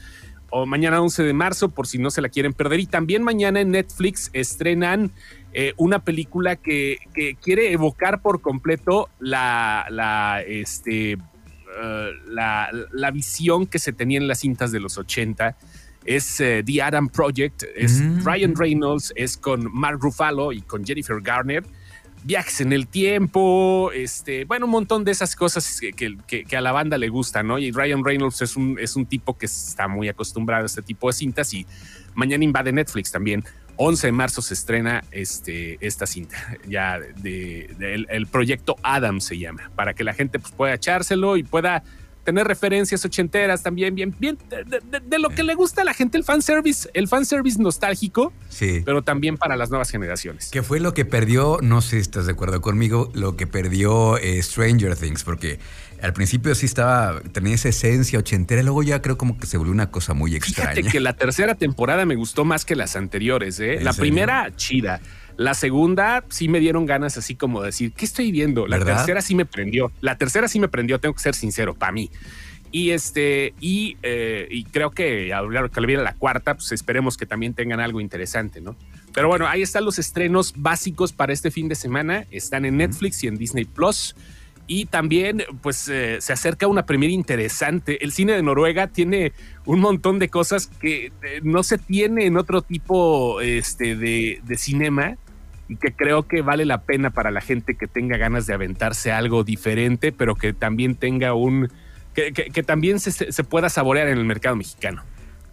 o 0.51 0.67
mañana 0.67 1.01
11 1.01 1.23
de 1.23 1.33
marzo, 1.33 1.69
por 1.71 1.87
si 1.87 1.99
no 1.99 2.11
se 2.11 2.23
la 2.23 2.29
quieren 2.29 2.53
perder. 2.53 2.81
Y 2.81 2.87
también 2.87 3.23
mañana 3.23 3.61
en 3.61 3.71
Netflix 3.73 4.31
estrenan 4.33 5.13
eh, 5.53 5.73
una 5.77 6.01
película 6.01 6.57
que, 6.57 6.99
quiere 7.41 7.73
evocar 7.73 8.23
por 8.23 8.41
completo 8.41 9.09
la, 9.19 9.87
la, 9.91 10.43
este, 10.47 11.13
eh, 11.13 12.11
la, 12.27 13.11
visión 13.13 13.67
que 13.67 13.79
se 13.79 13.93
tenía 13.93 14.19
en 14.19 14.29
las 14.29 14.41
cintas 14.41 14.73
de 14.73 14.81
los 14.81 14.99
80. 14.99 15.57
Es 16.05 16.41
eh, 16.41 16.63
The 16.65 16.83
Adam 16.83 17.09
Project, 17.09 17.65
es 17.75 18.01
mm. 18.01 18.25
Ryan 18.25 18.55
Reynolds, 18.57 19.13
es 19.17 19.37
con 19.37 19.73
Mark 19.73 19.99
Ruffalo 20.01 20.53
y 20.53 20.61
con 20.61 20.85
Jennifer 20.85 21.21
Garner 21.21 21.65
viajes 22.25 22.63
en 22.63 22.73
el 22.73 22.89
tiempo, 22.89 23.93
este, 23.93 24.47
bueno, 24.47 24.65
un 24.65 24.73
montón 24.73 25.05
de 25.05 25.13
esas 25.13 25.37
cosas 25.37 25.79
que, 25.95 26.57
a 26.57 26.61
la 26.63 26.73
banda 26.73 26.97
le 26.97 27.11
gustan, 27.11 27.47
¿no? 27.47 27.59
Y 27.59 27.71
Ryan 27.71 28.03
Reynolds 28.03 28.41
es 28.41 28.57
un, 28.57 28.79
es 28.81 28.97
un 28.97 29.05
tipo 29.05 29.37
que 29.37 29.47
está 29.47 29.89
muy 29.89 30.09
acostumbrado 30.09 30.63
a 30.63 30.67
este 30.67 30.81
tipo 30.81 31.09
de 31.09 31.13
cintas 31.13 31.53
y 31.53 31.67
mañana 32.15 32.43
invade 32.43 32.73
Netflix 32.73 33.13
también. 33.13 33.45
11 33.77 34.07
de 34.07 34.13
marzo 34.13 34.41
se 34.41 34.55
estrena 34.55 35.05
este, 35.11 35.79
esta 35.85 36.07
cinta, 36.07 36.37
ya 36.67 36.99
de, 36.99 38.07
el, 38.09 38.27
proyecto 38.29 38.77
Adam 38.83 39.21
se 39.21 39.37
llama, 39.37 39.71
para 39.75 39.95
que 39.95 40.05
la 40.05 40.15
gente 40.15 40.39
pues, 40.39 40.53
pueda 40.53 40.75
echárselo 40.75 41.37
y 41.37 41.43
pueda 41.43 41.83
tener 42.25 42.47
referencias 42.47 43.05
ochenteras 43.05 43.63
también, 43.63 43.95
bien, 43.95 44.15
bien, 44.19 44.39
de, 44.49 45.19
lo 45.19 45.29
que 45.31 45.43
le 45.43 45.55
gusta 45.55 45.83
a 45.83 45.85
la 45.85 45.95
gente, 45.95 46.19
el 46.19 46.25
fanservice, 46.25 46.89
el 46.95 47.07
fanservice 47.07 47.61
nostálgico, 47.63 48.33
sí. 48.49 48.83
pero 48.85 49.03
también 49.03 49.37
para 49.37 49.57
las 49.57 49.71
nuevas 49.71 49.91
generaciones. 49.91 50.51
¿Qué 50.51 50.63
fue 50.63 50.81
lo 50.81 50.95
que 50.95 51.05
perdió? 51.05 51.59
No 51.63 51.83
sé 51.83 51.91
si 51.91 51.97
estás 51.99 52.27
de 52.27 52.33
acuerdo 52.33 52.61
conmigo, 52.61 53.11
lo 53.15 53.37
que 53.37 53.47
perdió 53.47 54.17
eh, 54.19 54.43
Stranger 54.43 54.97
Things, 54.97 55.23
porque 55.23 55.59
al 56.03 56.13
principio 56.13 56.55
sí 56.55 56.67
estaba, 56.67 57.21
tenía 57.33 57.55
esa 57.55 57.69
esencia 57.69 58.19
ochentera, 58.19 58.61
y 58.61 58.65
luego 58.65 58.83
ya 58.83 59.01
creo 59.01 59.17
como 59.17 59.39
que 59.39 59.47
se 59.47 59.57
volvió 59.57 59.73
una 59.73 59.91
cosa 59.91 60.15
muy 60.15 60.35
extraña. 60.35 60.73
Fíjate 60.73 60.91
que 60.91 61.01
la 61.01 61.15
tercera 61.15 61.55
temporada 61.55 62.05
me 62.05 62.17
gustó 62.17 62.45
más 62.45 62.65
que 62.65 62.77
las 62.77 62.97
anteriores, 62.97 63.61
¿eh? 63.61 63.79
La 63.81 63.93
primera, 63.93 64.55
chida. 64.57 65.01
La 65.37 65.55
segunda 65.55 66.25
sí 66.29 66.49
me 66.49 66.61
dieron 66.61 66.87
ganas 66.87 67.17
así 67.17 67.35
como 67.35 67.63
decir, 67.63 67.93
¿qué 67.93 68.05
estoy 68.05 68.31
viendo? 68.31 68.67
La 68.67 68.79
tercera 68.79 69.21
sí 69.21 69.35
me 69.35 69.47
prendió. 69.47 69.91
La 70.01 70.17
tercera 70.17 70.49
sí 70.49 70.61
me 70.61 70.69
prendió, 70.69 71.01
tengo 71.01 71.15
que 71.15 71.23
ser 71.23 71.35
sincero, 71.35 71.75
para 71.75 71.93
mí. 71.93 72.11
Y 72.71 72.91
este, 72.91 73.55
y, 73.61 73.97
eh, 74.03 74.49
y 74.51 74.65
creo 74.65 74.91
que 74.91 75.33
ahora 75.33 75.69
que 75.69 75.81
le 75.81 75.87
viene 75.87 76.03
la 76.03 76.15
cuarta, 76.15 76.55
pues 76.55 76.73
esperemos 76.73 77.17
que 77.17 77.25
también 77.25 77.55
tengan 77.55 77.79
algo 77.79 78.01
interesante, 78.01 78.61
¿no? 78.61 78.77
Pero 79.13 79.29
bueno, 79.29 79.47
ahí 79.47 79.63
están 79.63 79.85
los 79.85 80.01
estrenos 80.01 80.55
básicos 80.57 81.13
para 81.13 81.33
este 81.33 81.53
fin 81.53 81.69
de 81.69 81.77
semana. 81.77 82.27
Están 82.33 82.65
en 82.65 82.77
Netflix 82.77 83.23
y 83.23 83.29
en 83.29 83.37
Disney 83.37 83.65
Plus. 83.65 84.17
Y 84.67 84.87
también, 84.87 85.45
pues, 85.63 85.89
eh, 85.89 86.17
se 86.21 86.33
acerca 86.33 86.67
una 86.67 86.87
premiere 86.87 87.13
interesante. 87.13 88.03
El 88.03 88.11
cine 88.11 88.33
de 88.33 88.43
Noruega 88.43 88.89
tiene 88.89 89.33
un 89.67 89.79
montón 89.79 90.19
de 90.19 90.29
cosas 90.29 90.67
que 90.67 91.13
eh, 91.23 91.41
no 91.43 91.63
se 91.63 91.79
tiene 91.79 92.27
en 92.27 92.37
otro 92.37 92.63
tipo 92.63 93.41
este, 93.41 93.95
de, 93.95 94.41
de 94.43 94.59
cinema 94.59 95.17
y 95.75 95.77
que 95.77 95.93
creo 95.93 96.23
que 96.23 96.41
vale 96.41 96.65
la 96.65 96.83
pena 96.83 97.11
para 97.11 97.33
la 97.33 97.41
gente 97.41 97.75
que 97.75 97.89
tenga 97.89 98.17
ganas 98.17 98.47
de 98.47 98.55
aventarse 98.55 99.11
algo 99.11 99.43
diferente, 99.43 100.13
pero 100.13 100.37
que 100.37 100.53
también 100.53 100.95
tenga 100.95 101.35
un. 101.35 101.69
que, 102.15 102.33
que, 102.33 102.63
también 102.63 103.01
se, 103.01 103.11
se, 103.11 103.45
pueda 103.45 103.69
saborear 103.69 104.07
en 104.07 104.19
el 104.19 104.25
mercado 104.25 104.55
mexicano. 104.55 105.03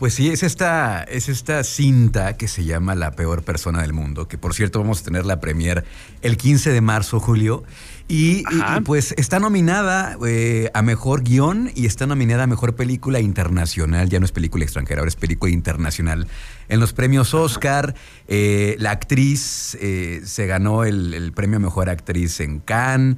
Pues 0.01 0.15
sí, 0.15 0.29
es 0.29 0.41
esta, 0.41 1.03
es 1.03 1.29
esta 1.29 1.63
cinta 1.63 2.35
que 2.35 2.47
se 2.47 2.63
llama 2.63 2.95
La 2.95 3.11
peor 3.11 3.43
persona 3.43 3.83
del 3.83 3.93
mundo, 3.93 4.27
que 4.27 4.39
por 4.39 4.55
cierto 4.55 4.79
vamos 4.79 5.01
a 5.01 5.03
tener 5.03 5.27
la 5.27 5.39
premier 5.39 5.85
el 6.23 6.37
15 6.37 6.71
de 6.71 6.81
marzo, 6.81 7.19
Julio. 7.19 7.63
Y, 8.07 8.43
pues 8.83 9.13
está 9.15 9.39
nominada 9.39 10.17
eh, 10.25 10.71
a 10.73 10.81
mejor 10.81 11.21
guion 11.21 11.71
y 11.75 11.85
está 11.85 12.07
nominada 12.07 12.43
a 12.43 12.47
mejor 12.47 12.75
película 12.75 13.19
internacional. 13.19 14.09
Ya 14.09 14.19
no 14.19 14.25
es 14.25 14.31
película 14.31 14.63
extranjera, 14.63 15.01
ahora 15.01 15.09
es 15.09 15.15
película 15.15 15.51
internacional. 15.51 16.27
En 16.67 16.79
los 16.79 16.93
premios 16.93 17.35
Oscar, 17.35 17.93
eh, 18.27 18.75
la 18.79 18.89
actriz 18.89 19.77
eh, 19.79 20.21
se 20.25 20.47
ganó 20.47 20.83
el, 20.83 21.31
premio 21.35 21.57
a 21.57 21.59
mejor 21.59 21.89
actriz 21.89 22.39
en 22.39 22.59
Cannes. 22.59 23.17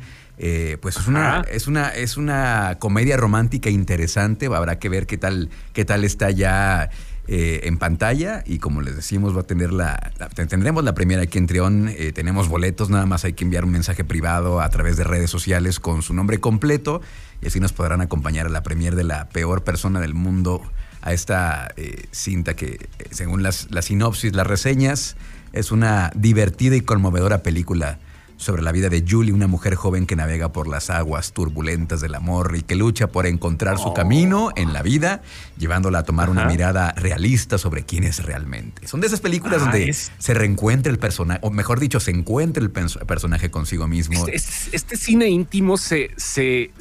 Pues 0.81 0.97
es 0.97 1.07
una, 1.07 1.41
es 1.49 1.67
una, 1.67 1.89
es 1.89 2.17
una 2.17 2.77
comedia 2.79 3.17
romántica 3.17 3.69
interesante. 3.69 4.47
Habrá 4.47 4.79
que 4.79 4.89
ver 4.89 5.05
qué 5.07 5.17
tal, 5.17 5.49
qué 5.73 5.85
tal 5.85 6.03
está 6.03 6.31
ya 6.31 6.89
eh, 7.25 7.61
en 7.63 7.77
pantalla. 7.77 8.43
Y 8.45 8.59
como 8.59 8.81
les 8.81 8.97
decimos 8.97 9.33
va 9.33 9.41
a 9.41 9.43
tener 9.45 9.71
la, 9.71 10.11
tendremos 10.35 10.83
la 10.83 10.93
primera 10.93 11.21
aquí 11.21 11.37
en 11.37 11.47
Trión, 11.47 11.87
eh, 11.87 12.11
tenemos 12.11 12.49
boletos, 12.49 12.89
nada 12.89 13.05
más 13.05 13.23
hay 13.23 13.31
que 13.31 13.45
enviar 13.45 13.63
un 13.63 13.71
mensaje 13.71 14.03
privado 14.03 14.59
a 14.59 14.69
través 14.69 14.97
de 14.97 15.05
redes 15.05 15.29
sociales 15.29 15.79
con 15.79 16.01
su 16.01 16.13
nombre 16.13 16.41
completo. 16.41 17.01
Y 17.41 17.47
así 17.47 17.61
nos 17.61 17.71
podrán 17.71 18.01
acompañar 18.01 18.47
a 18.47 18.49
la 18.49 18.61
premier 18.61 18.95
de 18.95 19.05
la 19.05 19.29
peor 19.29 19.63
persona 19.63 20.01
del 20.01 20.13
mundo 20.13 20.61
a 21.01 21.13
esta 21.13 21.71
eh, 21.77 22.07
cinta 22.11 22.57
que 22.57 22.89
según 23.11 23.41
las, 23.41 23.71
las 23.71 23.85
sinopsis, 23.85 24.35
las 24.35 24.45
reseñas, 24.45 25.15
es 25.53 25.71
una 25.71 26.11
divertida 26.15 26.75
y 26.75 26.81
conmovedora 26.81 27.41
película 27.41 27.99
sobre 28.43 28.61
la 28.61 28.71
vida 28.71 28.89
de 28.89 29.03
Julie, 29.07 29.33
una 29.33 29.47
mujer 29.47 29.75
joven 29.75 30.05
que 30.05 30.15
navega 30.15 30.51
por 30.51 30.67
las 30.67 30.89
aguas 30.89 31.33
turbulentas 31.33 32.01
del 32.01 32.13
amor 32.15 32.55
y 32.57 32.61
que 32.61 32.75
lucha 32.75 33.07
por 33.07 33.25
encontrar 33.25 33.77
su 33.77 33.89
oh. 33.89 33.93
camino 33.93 34.51
en 34.55 34.73
la 34.73 34.81
vida, 34.81 35.21
llevándola 35.57 35.99
a 35.99 36.03
tomar 36.03 36.29
una 36.29 36.45
mirada 36.45 36.91
realista 36.91 37.57
sobre 37.57 37.83
quién 37.83 38.03
es 38.03 38.23
realmente. 38.23 38.87
Son 38.87 39.01
de 39.01 39.07
esas 39.07 39.21
películas 39.21 39.61
ah, 39.61 39.65
donde 39.65 39.93
se 39.93 40.33
reencuentra 40.33 40.91
el 40.91 40.99
personaje, 40.99 41.39
o 41.41 41.49
mejor 41.49 41.79
dicho, 41.79 41.99
se 41.99 42.11
encuentra 42.11 42.61
el 42.61 42.71
personaje 42.71 43.49
consigo 43.49 43.87
mismo. 43.87 44.27
Este, 44.27 44.75
este 44.75 44.97
cine 44.97 45.29
íntimo 45.29 45.77
se, 45.77 46.11
se, 46.17 46.71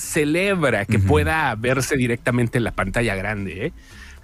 celebra 0.00 0.84
que 0.84 0.98
pueda 0.98 1.54
verse 1.54 1.96
directamente 1.96 2.58
en 2.58 2.64
la 2.64 2.72
pantalla 2.72 3.14
grande, 3.14 3.66
¿eh? 3.66 3.72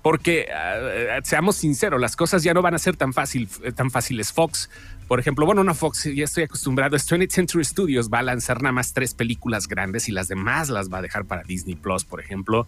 porque 0.03 0.47
ah, 0.55 1.21
seamos 1.23 1.57
sinceros, 1.57 2.01
las 2.01 2.17
cosas 2.17 2.43
ya 2.43 2.55
no 2.55 2.63
van 2.63 2.75
a 2.75 2.79
ser 2.79 2.97
tan, 2.97 3.13
fácil, 3.13 3.49
tan 3.75 3.91
fáciles. 3.91 4.33
Fox 4.33 4.71
por 5.09 5.21
ejemplo, 5.21 5.47
bueno, 5.47 5.61
una 5.61 5.75
Fox, 5.75 6.05
ya 6.05 6.25
estoy 6.25 6.45
acostumbrado, 6.45 6.97
20th 6.97 7.31
Century 7.31 7.65
Studios 7.65 8.11
va 8.13 8.19
a 8.19 8.23
lanzar 8.23 8.61
nada 8.61 8.73
más 8.73 8.93
tres 8.93 9.15
películas 9.15 9.69
grandes 9.69 10.09
y 10.09 10.13
las 10.13 10.27
demás 10.27 10.69
las 10.69 10.93
va 10.93 10.99
a 10.99 11.03
dejar 11.03 11.25
para 11.27 11.43
Disney 11.45 11.77
Plus, 11.77 12.05
por 12.05 12.21
ejemplo. 12.21 12.67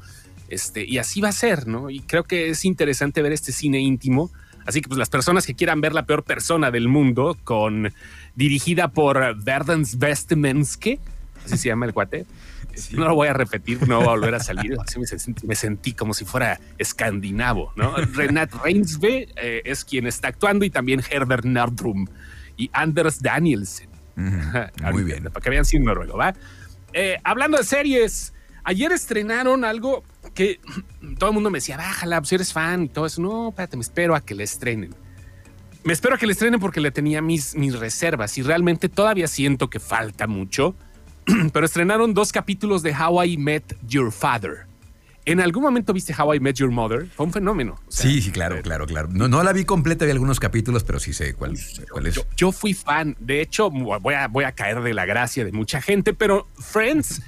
Este, 0.49 0.85
y 0.85 0.99
así 0.99 1.21
va 1.21 1.28
a 1.28 1.33
ser, 1.33 1.66
¿no? 1.66 1.90
Y 1.90 2.00
creo 2.00 2.25
que 2.25 2.50
es 2.50 2.64
interesante 2.64 3.23
ver 3.23 3.33
este 3.33 3.52
cine 3.52 3.80
íntimo. 3.80 4.30
Así 4.66 4.80
que 4.80 4.88
pues 4.88 4.99
las 4.99 5.11
personas 5.11 5.47
que 5.47 5.54
quieran 5.54 5.80
ver 5.80 5.95
la 5.95 6.07
peor 6.07 6.23
persona 6.23 6.71
del 6.71 6.88
mundo, 6.88 7.37
con 7.42 7.92
dirigida 8.37 8.88
por 8.88 9.42
Verdens 9.42 9.99
Vestemenske, 9.99 10.99
así 11.45 11.57
se 11.57 11.68
llama 11.68 11.87
el 11.87 11.95
cuate, 11.95 12.26
no 12.93 13.09
lo 13.09 13.15
voy 13.15 13.29
a 13.29 13.33
repetir, 13.33 13.87
no 13.89 13.99
va 13.99 14.07
a 14.07 14.09
volver 14.09 14.35
a 14.35 14.41
salir. 14.41 14.77
Así 14.81 14.99
me, 15.45 15.55
sentí, 15.55 15.93
como 15.93 16.15
si 16.15 16.25
fuera 16.25 16.61
escandinavo, 16.79 17.73
¿no? 17.77 17.97
Renat 17.97 18.53
Reinsve 18.63 19.29
eh, 19.37 19.63
es 19.65 19.85
quien 19.85 20.07
está 20.07 20.29
actuando 20.29 20.65
y 20.65 20.71
también 20.71 21.03
Herbert 21.11 21.45
Nardrum 21.45 22.07
y 22.57 22.71
Anders 22.73 23.23
Danielsen. 23.23 23.89
Muy 24.93 25.05
bien. 25.05 25.25
Para 25.25 25.41
que 25.41 25.51
vean 25.51 25.65
sin 25.65 25.85
noruego, 25.85 26.17
¿va? 26.17 26.35
Eh, 26.93 27.19
hablando 27.23 27.59
de 27.59 27.65
series, 27.65 28.35
ayer 28.65 28.93
estrenaron 28.93 29.65
algo 29.65 30.03
que 30.35 30.61
todo 31.19 31.31
el 31.31 31.35
mundo 31.35 31.51
me 31.51 31.59
decía, 31.59 31.77
bájala, 31.77 32.21
pues 32.21 32.33
eres 32.33 32.53
fan 32.53 32.85
y 32.85 32.89
todo 32.89 33.07
eso. 33.07 33.21
No, 33.23 33.51
espérate, 33.51 33.77
me 33.77 33.83
espero 33.83 34.15
a 34.15 34.21
que 34.21 34.35
le 34.35 34.45
estrenen. 34.45 34.95
Me 35.85 35.93
espero 35.93 36.17
a 36.17 36.19
que 36.19 36.27
le 36.27 36.33
estrenen 36.33 36.61
porque 36.61 36.81
le 36.81 36.91
tenía 36.91 37.23
mis, 37.23 37.55
mis 37.55 37.79
reservas 37.79 38.37
y 38.37 38.43
realmente 38.43 38.89
todavía 38.89 39.29
siento 39.29 39.71
que 39.71 39.81
falta 39.81 40.27
mucho. 40.27 40.75
pero 41.53 41.67
estrenaron 41.67 42.15
dos 42.15 42.33
capítulos 42.33 42.83
de 42.83 42.95
How 42.95 43.25
I 43.25 43.37
Met 43.37 43.77
Your 43.87 44.13
Father. 44.13 44.67
¿En 45.25 45.41
algún 45.41 45.63
momento 45.63 45.93
viste 45.93 46.15
How 46.19 46.35
I 46.35 46.41
Met 46.41 46.57
Your 46.57 46.71
Mother? 46.71 47.07
Fue 47.15 47.27
un 47.27 47.33
fenómeno. 47.33 47.79
sí, 47.89 48.23
sí, 48.23 48.31
claro, 48.31 48.63
claro, 48.63 48.87
claro. 48.87 49.09
No, 49.13 49.29
no 49.29 49.43
la 49.43 49.53
vi 49.53 49.67
completa, 49.67 50.07
vi 50.07 50.11
algunos 50.11 50.41
capítulos, 50.41 50.85
pero 50.85 50.99
sí 50.99 51.13
sé 51.13 51.35
cuál, 51.35 51.55
cuál 51.91 52.07
es. 52.07 52.19
Yo, 52.35 52.51
fui 52.51 52.73
fan. 52.73 53.15
De 53.21 53.43
hecho, 53.43 53.71
voy 53.71 54.15
a, 54.15 54.29
voy 54.29 54.45
a 54.45 54.53
caer 54.53 54.81
de 54.81 54.95
la 54.95 55.05
gracia 55.05 55.45
de 55.45 55.53
mucha 55.53 55.83
gente, 55.83 56.15
pero 56.15 56.49
Friends 56.59 57.21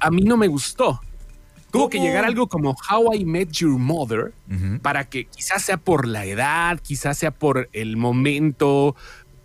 a 0.00 0.10
mí 0.10 0.22
no 0.22 0.36
me 0.36 0.48
gustó. 0.48 1.00
Tuvo 1.70 1.88
que 1.90 1.98
llegar 1.98 2.24
algo 2.24 2.46
como 2.48 2.76
How 2.90 3.14
I 3.14 3.24
Met 3.24 3.52
Your 3.52 3.78
Mother 3.78 4.32
para 4.82 5.04
que 5.08 5.24
quizás 5.24 5.62
sea 5.62 5.76
por 5.76 6.06
la 6.06 6.24
edad, 6.24 6.78
quizás 6.80 7.18
sea 7.18 7.30
por 7.30 7.68
el 7.72 7.96
momento, 7.96 8.96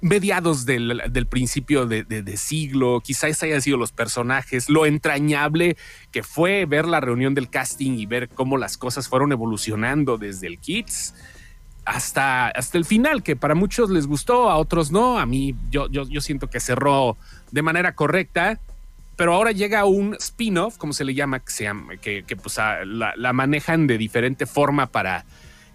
mediados 0.01 0.65
del, 0.65 1.27
principio 1.29 1.85
de, 1.85 2.37
siglo, 2.37 3.01
quizás 3.03 3.41
hayan 3.43 3.61
sido 3.61 3.77
los 3.77 3.91
personajes, 3.91 4.69
lo 4.69 4.85
entrañable 4.85 5.77
que 6.11 6.23
fue 6.23 6.65
ver 6.65 6.85
la 6.85 6.99
reunión 6.99 7.35
del 7.35 7.49
casting 7.49 7.91
y 7.93 8.05
ver 8.07 8.29
cómo 8.29 8.57
las 8.57 8.77
cosas 8.77 9.07
fueron 9.07 9.31
evolucionando 9.31 10.17
desde 10.17 10.47
el 10.47 10.57
Kids 10.57 11.13
hasta, 11.85 12.47
hasta 12.47 12.77
el 12.77 12.85
final, 12.85 13.23
que 13.23 13.35
para 13.35 13.55
muchos 13.55 13.89
les 13.89 14.07
gustó, 14.07 14.49
a 14.49 14.57
otros 14.57 14.91
no, 14.91 15.19
a 15.19 15.25
mí 15.25 15.55
yo, 15.69 15.87
yo, 15.89 16.21
siento 16.21 16.47
que 16.47 16.59
cerró 16.59 17.17
de 17.51 17.61
manera 17.61 17.93
correcta. 17.95 18.59
Pero 19.17 19.35
ahora 19.35 19.51
llega 19.51 19.85
un 19.85 20.15
spin-off, 20.15 20.77
como 20.77 20.93
se 20.93 21.03
le 21.03 21.13
llama, 21.13 21.41
que, 21.41 21.51
se 21.51 21.69
que, 22.25 22.35
pues, 22.35 22.57
la, 22.57 23.13
la 23.15 23.33
manejan 23.33 23.85
de 23.85 23.99
diferente 23.99 24.47
forma 24.47 24.87
para, 24.87 25.25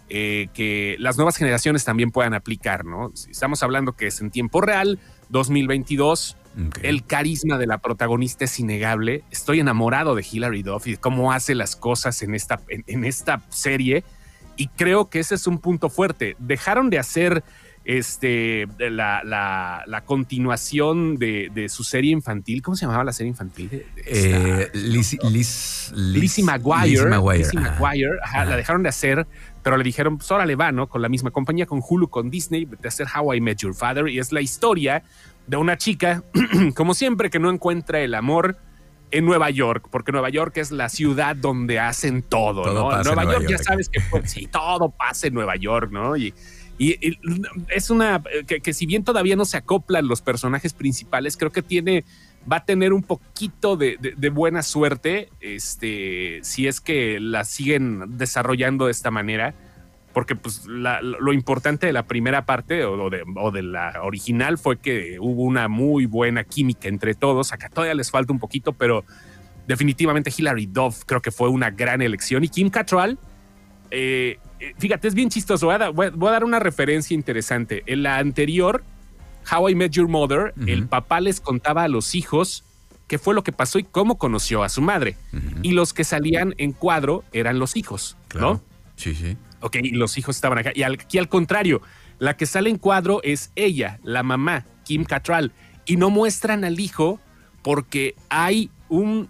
eh, 0.08 0.48
que 0.54 0.96
las 0.98 1.16
nuevas 1.16 1.36
generaciones 1.36 1.84
también 1.84 2.10
puedan 2.10 2.34
aplicar, 2.34 2.84
¿no? 2.84 3.12
Estamos 3.28 3.62
hablando 3.62 3.92
que 3.92 4.06
es 4.06 4.20
en 4.20 4.30
tiempo 4.30 4.60
real, 4.60 4.98
2022. 5.30 6.36
El 6.82 7.04
carisma 7.04 7.58
de 7.58 7.66
la 7.66 7.78
protagonista 7.78 8.46
es 8.46 8.58
innegable. 8.58 9.24
Estoy 9.30 9.60
enamorado 9.60 10.14
de 10.14 10.24
Hilary 10.30 10.62
Duff 10.62 10.86
y 10.86 10.92
de 10.92 10.96
cómo 10.96 11.32
hace 11.32 11.54
las 11.54 11.76
cosas 11.76 12.22
en 12.22 12.34
esta, 12.34 12.62
en, 12.68 13.04
esta 13.04 13.42
serie. 13.50 14.04
Y 14.56 14.68
creo 14.68 15.10
que 15.10 15.18
ese 15.18 15.34
es 15.34 15.46
un 15.46 15.58
punto 15.58 15.90
fuerte. 15.90 16.34
Dejaron 16.38 16.88
de 16.88 16.98
hacer 16.98 17.44
este, 17.86 18.66
la, 18.78 19.22
la, 19.24 20.02
continuación 20.04 21.16
de, 21.16 21.66
su 21.68 21.84
serie 21.84 22.10
infantil. 22.10 22.60
¿Cómo 22.60 22.76
se 22.76 22.84
llamaba 22.84 23.04
la 23.04 23.12
serie 23.12 23.30
infantil? 23.30 23.70
De, 23.70 23.86
eh, 24.04 24.70
Lizzie, 24.74 26.44
McGuire. 26.44 27.06
McGuire. 27.06 28.18
La 28.34 28.56
dejaron 28.56 28.82
de 28.82 28.88
hacer 28.88 29.26
pero 29.62 29.76
le 29.76 29.82
dijeron, 29.82 30.16
pues 30.16 30.30
ahora 30.30 30.46
le 30.46 30.54
va, 30.54 30.70
¿no? 30.70 30.88
Con 30.88 31.02
la 31.02 31.08
misma 31.08 31.32
compañía, 31.32 31.66
con 31.66 31.82
Hulu, 31.82 32.08
con 32.08 32.30
Disney, 32.30 32.66
de 32.66 32.86
hacer 32.86 33.08
How 33.12 33.34
I 33.34 33.40
Met 33.40 33.58
Your 33.58 33.74
Father. 33.74 34.06
Y 34.06 34.20
es 34.20 34.30
la 34.30 34.40
historia 34.40 35.02
de 35.48 35.56
una 35.56 35.76
chica, 35.76 36.22
como 36.76 36.94
siempre, 36.94 37.30
que 37.30 37.40
no 37.40 37.50
encuentra 37.50 37.98
el 37.98 38.14
amor 38.14 38.58
en 39.10 39.24
Nueva 39.24 39.50
York, 39.50 39.88
porque 39.90 40.12
Nueva 40.12 40.30
York 40.30 40.56
es 40.58 40.70
la 40.70 40.88
ciudad 40.88 41.34
donde 41.34 41.80
hacen 41.80 42.22
todo, 42.22 42.64
¿no? 42.72 43.02
Nueva, 43.02 43.24
York, 43.24 43.46
ya 43.48 43.58
sabes 43.58 43.88
que 43.88 44.00
pues, 44.08 44.30
sí, 44.30 44.46
todo 44.46 44.90
pasa 44.90 45.26
en 45.26 45.34
Nueva 45.34 45.56
York, 45.56 45.90
¿no? 45.90 46.16
Y, 46.16 46.32
y, 46.78 47.18
es 47.68 47.90
una 47.90 48.22
que, 48.46 48.60
que, 48.60 48.72
si 48.72 48.86
bien 48.86 49.04
todavía 49.04 49.36
no 49.36 49.44
se 49.44 49.56
acoplan 49.56 50.08
los 50.08 50.22
personajes 50.22 50.72
principales, 50.72 51.36
creo 51.36 51.50
que 51.50 51.62
tiene 51.62 52.04
va 52.50 52.58
a 52.58 52.64
tener 52.64 52.92
un 52.92 53.02
poquito 53.02 53.76
de, 53.76 53.96
buena 54.32 54.62
suerte 54.62 55.30
este, 55.40 56.40
si 56.42 56.66
es 56.66 56.80
que 56.80 57.18
la 57.20 57.44
siguen 57.44 58.16
desarrollando 58.16 58.86
de 58.86 58.92
esta 58.92 59.10
manera. 59.10 59.54
Porque 60.12 60.34
pues, 60.34 60.64
lo 60.66 61.32
importante 61.34 61.86
de 61.86 61.92
la 61.92 62.06
primera 62.06 62.46
parte 62.46 62.84
o 62.84 63.10
de, 63.10 63.62
la 63.62 64.00
original 64.02 64.56
fue 64.56 64.78
que 64.78 65.18
hubo 65.20 65.42
una 65.42 65.68
muy 65.68 66.06
buena 66.06 66.44
química 66.44 66.88
entre 66.88 67.14
todos. 67.14 67.52
Acá 67.52 67.68
todavía 67.68 67.94
les 67.94 68.10
falta 68.10 68.32
un 68.32 68.38
poquito, 68.38 68.72
pero 68.72 69.04
definitivamente 69.66 70.32
Hilary 70.34 70.66
Duff 70.66 71.02
creo 71.04 71.20
que 71.20 71.30
fue 71.30 71.50
una 71.50 71.70
gran 71.70 72.00
elección. 72.00 72.44
Y 72.44 72.48
Kim 72.48 72.70
Cattrall, 72.70 73.18
eh, 73.90 74.38
eh, 74.38 74.38
fíjate, 74.78 75.08
es 75.08 75.14
bien 75.14 75.28
chistoso. 75.28 75.66
voy 75.92 76.28
a 76.28 76.30
dar 76.30 76.44
una 76.44 76.58
referencia 76.58 77.14
interesante. 77.14 77.82
En 77.86 78.02
la 78.02 78.18
anterior, 78.18 78.82
How 79.50 79.70
I 79.70 79.74
Met 79.74 79.92
Your 79.92 80.08
Mother, 80.08 80.54
el 80.66 80.86
papá 80.86 81.20
les 81.20 81.40
contaba 81.40 81.84
a 81.84 81.88
los 81.88 82.14
hijos 82.14 82.64
qué 83.06 83.18
fue 83.18 83.34
lo 83.34 83.44
que 83.44 83.52
pasó 83.52 83.78
y 83.78 83.84
cómo 83.84 84.18
conoció 84.18 84.62
a 84.62 84.68
su 84.68 84.82
madre. 84.82 85.16
Y 85.62 85.72
los 85.72 85.92
que 85.92 86.04
salían 86.04 86.54
en 86.58 86.72
cuadro 86.72 87.24
eran 87.32 87.58
los 87.58 87.76
hijos, 87.76 88.16
¿no? 88.34 88.60
Sí, 88.96 89.14
sí. 89.14 89.36
Ok, 89.60 89.76
y 89.82 89.90
los 89.90 90.18
hijos 90.18 90.36
estaban 90.36 90.58
acá. 90.58 90.72
Y 90.74 90.82
aquí 90.82 91.18
al 91.18 91.28
contrario, 91.28 91.82
la 92.18 92.36
que 92.36 92.46
sale 92.46 92.70
en 92.70 92.78
cuadro 92.78 93.20
es 93.22 93.50
ella, 93.56 93.98
la 94.02 94.22
mamá, 94.22 94.64
Kim 94.84 95.04
Cattrall. 95.04 95.52
Y 95.84 95.96
no 95.96 96.10
muestran 96.10 96.64
al 96.64 96.80
hijo 96.80 97.20
porque 97.62 98.14
hay 98.28 98.70
un. 98.88 99.28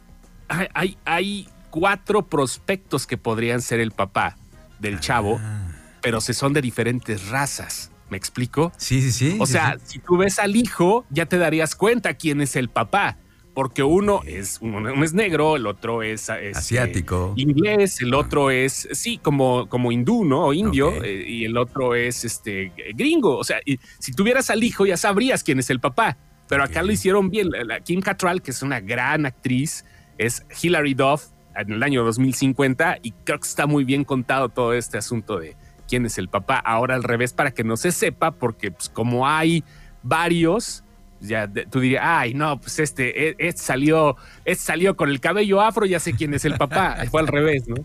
Hay, 0.49 0.97
hay, 1.05 1.49
cuatro 1.71 2.23
prospectos 2.23 3.07
que 3.07 3.19
podrían 3.19 3.61
ser 3.61 3.81
el 3.81 3.91
papá 3.91 4.39
del 4.79 5.01
chavo, 5.01 5.39
ah. 5.41 5.69
pero 6.03 6.21
se 6.21 6.35
son 6.35 6.53
de 6.53 6.63
diferentes 6.63 7.29
razas. 7.29 7.91
¿Me 8.09 8.17
explico? 8.17 8.73
Sí, 8.77 9.03
sí, 9.03 9.11
sí. 9.11 9.37
O 9.41 9.47
sea, 9.47 9.79
si 9.83 9.99
tú 9.99 10.17
ves 10.17 10.39
al 10.39 10.55
hijo, 10.55 11.05
ya 11.11 11.27
te 11.27 11.39
darías 11.39 11.75
cuenta 11.75 12.15
quién 12.15 12.41
es 12.41 12.55
el 12.55 12.69
papá. 12.69 13.19
Porque 13.53 13.83
uno 13.83 14.21
es, 14.27 14.59
uno 14.61 15.03
es 15.03 15.15
negro, 15.15 15.57
el 15.57 15.67
otro 15.67 16.03
es, 16.03 16.29
este, 16.29 16.51
asiático, 16.51 17.33
inglés, 17.37 18.03
el 18.03 18.13
otro 18.13 18.51
es, 18.51 18.87
sí, 18.93 19.17
como, 19.17 19.67
como 19.71 19.93
hindú, 19.93 20.27
¿no? 20.27 20.49
O 20.49 20.53
indio, 20.53 21.03
eh, 21.03 21.25
y 21.27 21.47
el 21.47 21.57
otro 21.57 21.95
es 21.95 22.27
este 22.27 22.71
gringo. 22.95 23.39
O 23.39 23.45
sea, 23.45 23.59
y, 23.65 23.81
si 23.99 24.13
tuvieras 24.13 24.51
al 24.51 24.63
hijo, 24.63 24.85
ya 24.85 24.99
sabrías 24.99 25.43
quién 25.43 25.59
es 25.59 25.71
el 25.71 25.81
papá. 25.81 26.19
Pero 26.49 26.65
acá 26.65 26.83
lo 26.83 26.93
hicieron 26.93 27.31
bien. 27.31 27.49
La, 27.51 27.81
Kim 27.81 28.03
Cattrall, 28.03 28.43
que 28.43 28.51
es 28.51 28.61
una 28.61 28.81
gran 28.81 29.25
actriz, 29.25 29.87
es 30.19 30.45
Hilary 30.63 30.93
Duff 30.93 31.29
en 31.59 31.73
el 31.73 31.83
año 31.83 32.05
2050 32.05 32.99
y 33.03 33.13
creo 33.25 33.39
que 33.41 33.49
está 33.49 33.67
muy 33.67 33.85
bien 33.85 34.05
contado 34.05 34.49
todo 34.49 34.73
este 34.73 34.99
asunto 34.99 35.39
de, 35.39 35.57
quién 35.87 36.07
es 36.07 36.19
el 36.19 36.29
papá. 36.29 36.59
Ahora 36.59 36.95
al 36.95 37.03
revés, 37.03 37.33
para 37.33 37.53
que 37.53 37.65
no 37.65 37.77
se 37.77 37.93
sepa, 37.93 38.33
porque 38.33 38.71
pues, 38.71 38.89
como 38.89 39.27
hay 39.27 39.65
varios, 40.03 40.85
ya 41.21 41.51
tú 41.71 41.81
dirías, 41.81 42.03
ay, 42.05 42.35
no, 42.35 42.61
pues 42.61 42.79
este, 42.79 43.31
e, 43.31 43.37
es, 43.39 43.61
salió, 43.61 44.17
es 44.45 44.61
salió 44.61 44.97
con 44.97 45.09
el 45.09 45.21
cabello 45.21 45.61
afro, 45.61 45.87
ya 45.87 46.01
sé 46.01 46.15
quién 46.15 46.35
es 46.35 46.45
el 46.45 46.57
papá. 46.57 46.97
Fue 47.11 47.21
al 47.21 47.29
revés, 47.29 47.69
¿no? 47.69 47.77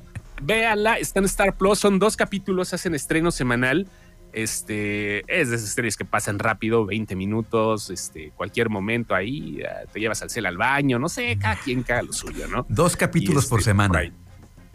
Véanla, 0.43 0.97
está 0.97 1.19
en 1.19 1.25
Star 1.25 1.55
Plus, 1.55 1.79
son 1.79 1.99
dos 1.99 2.17
capítulos, 2.17 2.73
hacen 2.73 2.95
estreno 2.95 3.31
semanal. 3.31 3.87
Este 4.33 5.19
es 5.27 5.49
de 5.49 5.55
esas 5.55 5.69
series 5.69 5.97
que 5.97 6.05
pasan 6.05 6.39
rápido, 6.39 6.85
20 6.85 7.15
minutos, 7.15 7.89
este, 7.89 8.31
cualquier 8.35 8.69
momento 8.69 9.13
ahí, 9.13 9.61
te 9.91 9.99
llevas 9.99 10.21
al 10.21 10.29
cel 10.29 10.45
al 10.45 10.57
baño, 10.57 10.99
no 10.99 11.09
sé, 11.09 11.37
cada 11.39 11.55
quien 11.55 11.83
cada 11.83 12.03
lo 12.03 12.13
suyo, 12.13 12.47
¿no? 12.47 12.65
Dos 12.69 12.95
capítulos 12.95 13.47
por 13.47 13.59
este, 13.59 13.71
semana. 13.71 14.11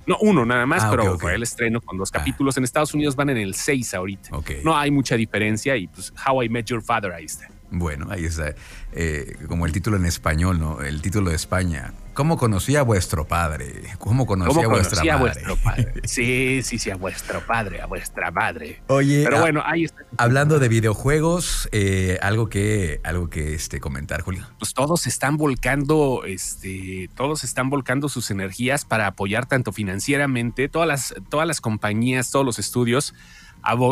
No, 0.06 0.16
uno 0.20 0.46
nada 0.46 0.66
más, 0.66 0.84
ah, 0.84 0.90
pero 0.90 1.18
fue 1.18 1.34
el 1.34 1.42
estreno 1.42 1.80
con 1.80 1.98
dos 1.98 2.10
ah. 2.12 2.18
capítulos. 2.18 2.56
En 2.56 2.64
Estados 2.64 2.94
Unidos 2.94 3.16
van 3.16 3.30
en 3.30 3.38
el 3.38 3.54
6 3.54 3.94
ahorita. 3.94 4.30
No 4.62 4.76
hay 4.76 4.90
mucha 4.90 5.16
diferencia 5.16 5.76
y 5.76 5.88
pues 5.88 6.12
How 6.26 6.44
I 6.44 6.48
Met 6.48 6.66
Your 6.66 6.82
Father 6.82 7.12
ahí 7.12 7.25
está. 7.25 7.48
Bueno, 7.78 8.06
ahí 8.11 8.25
está. 8.25 8.54
Eh, 8.92 9.37
como 9.49 9.66
el 9.66 9.73
título 9.73 9.97
en 9.97 10.06
español, 10.06 10.59
¿no? 10.59 10.80
El 10.80 11.02
título 11.02 11.30
de 11.30 11.37
España. 11.37 11.92
¿Cómo 12.14 12.38
conocí 12.38 12.76
a 12.76 12.83
vuestro 12.83 13.26
padre? 13.26 13.83
¿Cómo 13.99 14.25
conocí 14.25 14.59
a 14.61 14.68
vuestra 14.68 15.04
madre? 15.04 15.18
vuestro 15.18 15.56
padre? 15.56 15.92
Sí, 16.04 16.62
sí, 16.62 16.78
sí, 16.78 16.90
a 16.90 16.97
vuestro 16.97 17.45
padre, 17.47 17.83
a 17.83 17.87
vuestra 17.87 18.30
madre. 18.30 18.80
Oye, 18.87 19.25
pero 19.25 19.40
bueno, 19.40 19.62
ahí 19.66 19.85
está. 19.85 20.02
Hablando 20.16 20.59
de 20.59 20.68
videojuegos, 20.68 21.68
eh, 21.73 22.18
algo 22.23 22.49
que, 22.49 23.00
algo 23.04 23.28
que 23.28 23.52
este, 23.52 23.80
comentar, 23.80 24.23
Julio. 24.23 24.47
Pues 24.59 24.73
todos 24.73 25.06
están 25.06 25.37
volcando, 25.37 26.23
este, 26.25 27.11
todos 27.14 27.45
están 27.45 27.68
volcando 27.68 28.09
sus 28.09 28.30
energías 28.30 28.87
para 28.87 29.09
apoyar 29.09 29.45
tanto 29.45 29.73
financieramente, 29.73 30.71
todas 30.71 30.88
las, 30.88 31.14
todas 31.28 31.47
las 31.47 31.61
compañías, 31.61 32.30
todos 32.30 32.47
los 32.47 32.59
estudios 32.59 33.12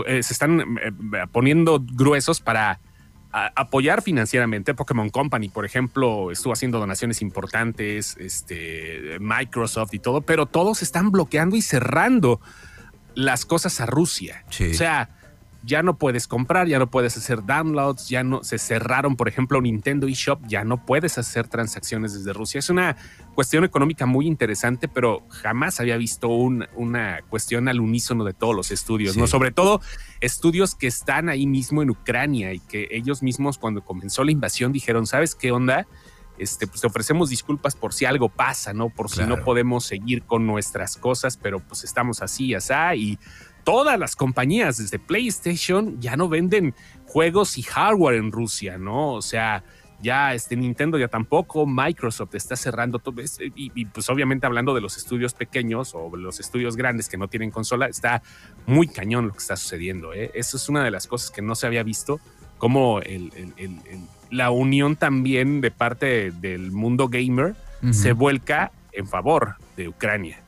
eh, 0.07 0.23
se 0.23 0.33
están 0.33 0.61
eh, 0.61 0.93
poniendo 1.33 1.81
gruesos 1.81 2.41
para 2.41 2.81
apoyar 3.35 4.01
financieramente. 4.01 4.75
Pokémon 4.75 5.11
Company, 5.11 5.49
por 5.49 5.65
ejemplo, 5.65 6.31
estuvo 6.31 6.53
haciendo 6.53 6.79
donaciones 6.79 7.21
importantes, 7.21 8.17
este, 8.19 9.19
Microsoft 9.19 9.93
y 9.93 9.99
todo, 9.99 10.21
pero 10.21 10.47
todos 10.47 10.83
están 10.83 11.11
bloqueando 11.11 11.57
y 11.57 11.63
cerrando 11.63 12.41
las 13.15 13.45
cosas 13.45 13.81
a 13.81 13.87
Rusia. 13.87 14.45
O 14.49 14.75
sea, 14.75 15.11
ya 15.65 15.83
no 15.83 15.97
puedes 15.97 16.29
comprar, 16.29 16.67
ya 16.69 16.79
no 16.79 16.91
puedes 16.91 17.17
hacer 17.17 17.45
downloads, 17.45 18.09
ya 18.09 18.23
no 18.23 18.45
se 18.45 18.59
cerraron, 18.59 19.17
por 19.17 19.29
ejemplo, 19.29 19.61
Nintendo 19.63 20.07
eShop, 20.07 20.47
ya 20.47 20.63
no 20.63 20.85
puedes 20.85 21.17
hacer 21.17 21.49
transacciones 21.49 22.13
desde 22.13 22.33
Rusia. 22.35 22.59
Es 22.59 22.69
una 22.69 22.97
cuestión 23.35 23.65
económica 23.65 24.05
muy 24.05 24.27
interesante, 24.27 24.89
pero 24.89 25.23
jamás 25.29 25.81
había 25.81 25.97
visto 25.97 26.29
una 26.29 27.23
cuestión 27.31 27.69
al 27.69 27.81
unísono 27.81 28.25
de 28.25 28.35
todos 28.35 28.55
los 28.55 28.71
estudios, 28.71 29.17
¿no? 29.17 29.27
Sobre 29.27 29.53
todo 29.53 29.81
estudios 30.21 30.75
que 30.75 30.87
están 30.87 31.31
ahí 31.31 31.47
mismo 31.47 31.83
en 31.83 31.91
Ucrania 31.91 32.53
y 32.53 32.61
que 32.61 32.89
ellos 32.91 33.23
mismos 33.23 33.57
cuando 33.57 33.83
comenzó 33.83 34.23
la 34.23 34.33
invasión 34.33 34.73
dijeron, 34.73 35.07
¿sabes 35.07 35.35
qué 35.35 35.51
onda? 35.51 35.87
Este, 36.37 36.67
pues 36.67 36.81
te 36.81 36.89
ofrecemos 36.89 37.31
disculpas 37.31 37.77
por 37.77 37.95
si 37.95 38.05
algo 38.05 38.29
pasa, 38.29 38.75
¿no? 38.75 38.91
Por 38.91 39.09
si 39.09 39.23
no 39.23 39.43
podemos 39.45 39.85
seguir 39.85 40.25
con 40.25 40.47
nuestras 40.47 40.97
cosas, 40.97 41.37
pero 41.37 41.61
pues 41.61 41.85
estamos 41.85 42.23
así, 42.23 42.55
así, 42.55 42.75
y 42.97 43.19
todas 43.65 43.99
las 43.99 44.15
compañías, 44.15 44.79
desde 44.79 44.99
PlayStation, 44.99 46.01
ya 46.01 46.17
no 46.17 46.29
venden 46.29 46.75
juegos 47.07 47.59
y 47.59 47.63
hardware 47.63 48.17
en 48.17 48.31
Rusia, 48.31 48.79
¿no? 48.79 49.13
O 49.13 49.23
sea, 49.23 49.65
ya 50.01 50.35
este 50.35 50.55
Nintendo 50.55 50.99
ya 50.99 51.09
tampoco, 51.09 51.67
Microsoft 51.67 52.35
está 52.35 52.57
cerrando 52.57 52.99
todo 52.99 53.23
y, 53.23 53.73
y, 53.75 53.85
pues 53.87 54.09
obviamente 54.11 54.47
hablando 54.47 54.75
de 54.75 54.81
los 54.81 54.97
estudios 54.97 55.33
pequeños 55.33 55.93
o 55.95 56.15
los 56.17 56.41
estudios 56.41 56.77
grandes 56.77 57.09
que 57.09 57.17
no 57.17 57.29
tienen 57.29 57.51
consola, 57.51 57.87
está 57.87 58.23
muy 58.67 58.87
cañón 58.87 59.29
lo 59.29 59.33
que 59.33 59.39
está 59.39 59.57
sucediendo. 59.57 60.13
¿eh? 60.13 60.31
Eso 60.35 60.57
es 60.59 60.69
una 60.69 60.85
de 60.85 60.91
las 60.91 61.07
cosas 61.07 61.31
que 61.31 61.43
no 61.43 61.55
se 61.55 61.67
había 61.67 61.83
visto, 61.83 62.21
como 62.59 63.01
la 64.31 64.51
unión 64.51 64.97
también 64.97 65.61
de 65.61 65.71
parte 65.71 66.31
del 66.31 66.71
mundo 66.71 67.09
gamer 67.09 67.55
se 67.91 68.13
vuelca 68.13 68.73
en 68.93 69.07
favor 69.07 69.57
de 69.77 69.89
Ucrania. 69.89 70.44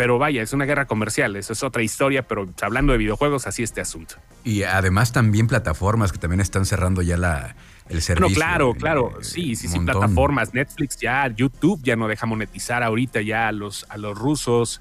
Pero 0.00 0.18
vaya, 0.18 0.40
es 0.40 0.54
una 0.54 0.64
guerra 0.64 0.86
comercial, 0.86 1.36
eso 1.36 1.52
es 1.52 1.62
otra 1.62 1.82
historia, 1.82 2.26
pero 2.26 2.48
hablando 2.62 2.92
de 2.92 2.98
videojuegos, 2.98 3.46
así 3.46 3.62
este 3.62 3.82
asunto. 3.82 4.14
Y 4.44 4.62
además 4.62 5.12
también 5.12 5.46
plataformas 5.46 6.10
que 6.10 6.16
también 6.16 6.40
están 6.40 6.64
cerrando 6.64 7.02
ya 7.02 7.18
la, 7.18 7.54
el 7.86 8.00
servicio. 8.00 8.30
No, 8.30 8.34
claro, 8.34 8.72
claro, 8.72 9.18
sí, 9.20 9.56
sí, 9.56 9.68
sí, 9.68 9.78
plataformas, 9.80 10.54
Netflix 10.54 10.96
ya, 10.96 11.28
YouTube 11.28 11.82
ya 11.82 11.96
no 11.96 12.08
deja 12.08 12.24
monetizar 12.24 12.82
ahorita 12.82 13.20
ya 13.20 13.48
a 13.48 13.52
los, 13.52 13.84
a 13.90 13.98
los 13.98 14.16
rusos 14.16 14.80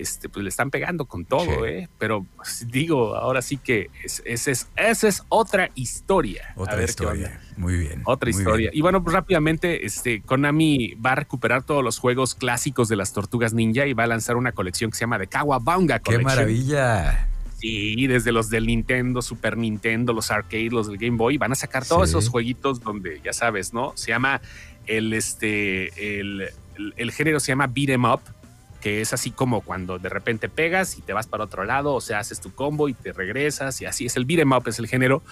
este, 0.00 0.28
pues 0.28 0.42
le 0.42 0.48
están 0.48 0.70
pegando 0.70 1.04
con 1.06 1.24
todo, 1.24 1.66
¿eh? 1.66 1.88
Pero 1.98 2.26
pues, 2.36 2.66
digo, 2.70 3.14
ahora 3.16 3.42
sí 3.42 3.56
que 3.56 3.90
esa 4.24 4.50
es, 4.50 4.68
es, 5.04 5.22
otra 5.28 5.70
historia. 5.74 6.52
Otra 6.56 6.82
historia. 6.82 7.40
Muy 7.56 7.76
bien. 7.76 8.02
Otra 8.04 8.30
historia. 8.30 8.70
Y 8.72 8.80
bueno, 8.80 9.02
pues 9.02 9.14
rápidamente, 9.14 9.84
este, 9.86 10.22
Konami 10.22 10.94
va 10.94 11.12
a 11.12 11.14
recuperar 11.16 11.62
todos 11.62 11.82
los 11.82 11.98
juegos 11.98 12.34
clásicos 12.34 12.88
de 12.88 12.96
las 12.96 13.12
tortugas 13.12 13.52
ninja 13.52 13.86
y 13.86 13.92
va 13.92 14.04
a 14.04 14.08
lanzar 14.08 14.36
una 14.36 14.52
colección 14.52 14.90
que 14.90 14.96
se 14.96 15.00
llama 15.00 15.18
The 15.18 15.26
Kawabanga 15.26 16.00
Collection. 16.00 16.18
¡Qué 16.18 16.24
maravilla! 16.24 17.28
Sí, 17.58 18.06
desde 18.06 18.30
los 18.30 18.50
del 18.50 18.66
Nintendo, 18.66 19.20
Super 19.20 19.56
Nintendo, 19.56 20.12
los 20.12 20.30
arcade, 20.30 20.70
los 20.70 20.86
del 20.86 20.96
Game 20.96 21.16
Boy, 21.16 21.38
van 21.38 21.50
a 21.50 21.56
sacar 21.56 21.84
todos 21.84 22.08
esos 22.08 22.28
jueguitos 22.28 22.80
donde, 22.80 23.20
ya 23.24 23.32
sabes, 23.32 23.74
¿no? 23.74 23.92
Se 23.96 24.12
llama 24.12 24.40
el, 24.86 25.12
este, 25.12 26.20
el, 26.20 26.50
el 26.96 27.10
género 27.10 27.40
se 27.40 27.48
llama 27.48 27.66
Beat 27.66 27.90
'em 27.90 28.04
Up 28.04 28.20
que 28.80 29.00
es 29.00 29.12
así 29.12 29.30
como 29.30 29.60
cuando 29.60 29.98
de 29.98 30.08
repente 30.08 30.48
pegas 30.48 30.98
y 30.98 31.02
te 31.02 31.12
vas 31.12 31.26
para 31.26 31.44
otro 31.44 31.64
lado, 31.64 31.94
o 31.94 32.00
sea, 32.00 32.20
haces 32.20 32.40
tu 32.40 32.52
combo 32.52 32.88
y 32.88 32.94
te 32.94 33.12
regresas 33.12 33.80
y 33.80 33.86
así 33.86 34.06
es 34.06 34.16
el 34.16 34.24
beat'em 34.24 34.52
up, 34.52 34.64
es 34.66 34.78
el 34.78 34.86
género. 34.86 35.22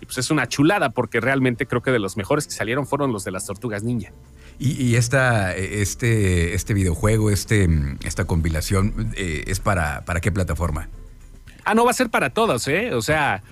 Y 0.00 0.06
pues 0.06 0.18
es 0.18 0.30
una 0.30 0.46
chulada 0.48 0.90
porque 0.90 1.20
realmente 1.20 1.66
creo 1.66 1.82
que 1.82 1.90
de 1.90 1.98
los 1.98 2.16
mejores 2.16 2.46
que 2.46 2.52
salieron 2.52 2.86
fueron 2.86 3.12
los 3.12 3.24
de 3.24 3.30
las 3.30 3.46
tortugas 3.46 3.82
ninja. 3.82 4.12
Y, 4.58 4.94
esta, 4.94 5.54
este, 5.54 6.54
este 6.54 6.72
videojuego, 6.72 7.30
este, 7.30 7.68
esta 8.04 8.24
compilación, 8.24 9.12
eh, 9.14 9.44
¿es 9.48 9.60
para, 9.60 10.02
para 10.06 10.22
qué 10.22 10.32
plataforma? 10.32 10.88
Ah, 11.64 11.74
no, 11.74 11.84
va 11.84 11.90
a 11.90 11.94
ser 11.94 12.08
para 12.08 12.30
todos, 12.30 12.66
¿eh? 12.68 12.94
O 12.94 13.02
sea, 13.02 13.42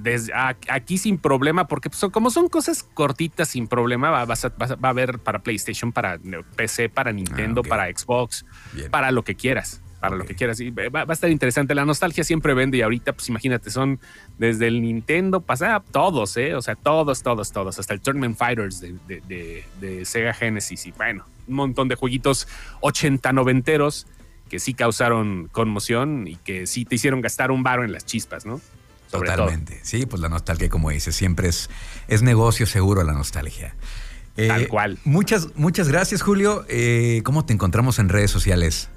desde 0.00 0.32
aquí 0.34 0.98
sin 0.98 1.18
problema, 1.18 1.66
porque 1.66 1.90
pues, 1.90 2.04
como 2.12 2.30
son 2.30 2.48
cosas 2.48 2.82
cortitas 2.82 3.48
sin 3.48 3.68
problema, 3.68 4.10
va, 4.10 4.22
a, 4.22 4.88
haber 4.88 5.18
para 5.18 5.42
PlayStation, 5.42 5.92
para 5.92 6.18
PC, 6.56 6.88
para 6.88 7.12
Nintendo, 7.12 7.62
ah, 7.64 7.68
para 7.68 7.86
Xbox, 7.86 8.44
para 8.90 9.10
lo 9.10 9.22
que 9.24 9.34
quieras 9.34 9.80
para 10.04 10.16
lo 10.16 10.26
que 10.26 10.34
quieras. 10.34 10.60
Y 10.60 10.68
va, 10.70 11.06
a 11.08 11.12
estar 11.14 11.30
interesante. 11.30 11.74
La 11.74 11.86
nostalgia 11.86 12.24
siempre 12.24 12.52
vende 12.52 12.76
y 12.76 12.82
ahorita, 12.82 13.14
pues 13.14 13.30
imagínate, 13.30 13.70
son 13.70 13.98
desde 14.36 14.66
el 14.66 14.82
Nintendo, 14.82 15.40
pasada 15.40 15.80
todos, 15.80 16.36
¿eh? 16.36 16.54
O 16.54 16.60
sea, 16.60 16.74
todos, 16.74 17.22
todos, 17.22 17.52
todos, 17.52 17.78
hasta 17.78 17.94
el 17.94 18.02
Tournament 18.02 18.36
Fighters 18.36 18.80
de, 18.80 20.04
Sega 20.04 20.34
Genesis 20.34 20.84
y 20.84 20.92
bueno, 20.92 21.24
un 21.48 21.54
montón 21.54 21.88
de 21.88 21.94
jueguitos 21.94 22.46
80 22.82 23.32
noventeros 23.32 24.06
que 24.50 24.58
sí 24.58 24.74
causaron 24.74 25.48
conmoción 25.50 26.28
y 26.28 26.36
que 26.36 26.66
sí 26.66 26.84
te 26.84 26.96
hicieron 26.96 27.22
gastar 27.22 27.50
un 27.50 27.62
varo 27.62 27.82
en 27.82 27.92
las 27.92 28.04
chispas, 28.04 28.44
¿no? 28.44 28.60
Totalmente. 29.18 29.80
Sí, 29.82 30.06
pues 30.06 30.20
la 30.20 30.28
nostalgia, 30.28 30.68
como 30.68 30.90
dices, 30.90 31.14
siempre 31.14 31.48
es, 31.48 31.70
es 32.08 32.22
negocio 32.22 32.66
seguro 32.66 33.02
la 33.04 33.12
nostalgia. 33.12 33.74
Tal 34.36 34.62
eh, 34.62 34.68
cual. 34.68 34.98
Muchas, 35.04 35.48
muchas 35.54 35.88
gracias, 35.88 36.22
Julio. 36.22 36.64
Eh, 36.68 37.22
¿Cómo 37.24 37.44
te 37.44 37.52
encontramos 37.52 37.98
en 37.98 38.08
redes 38.08 38.30
sociales? 38.30 38.90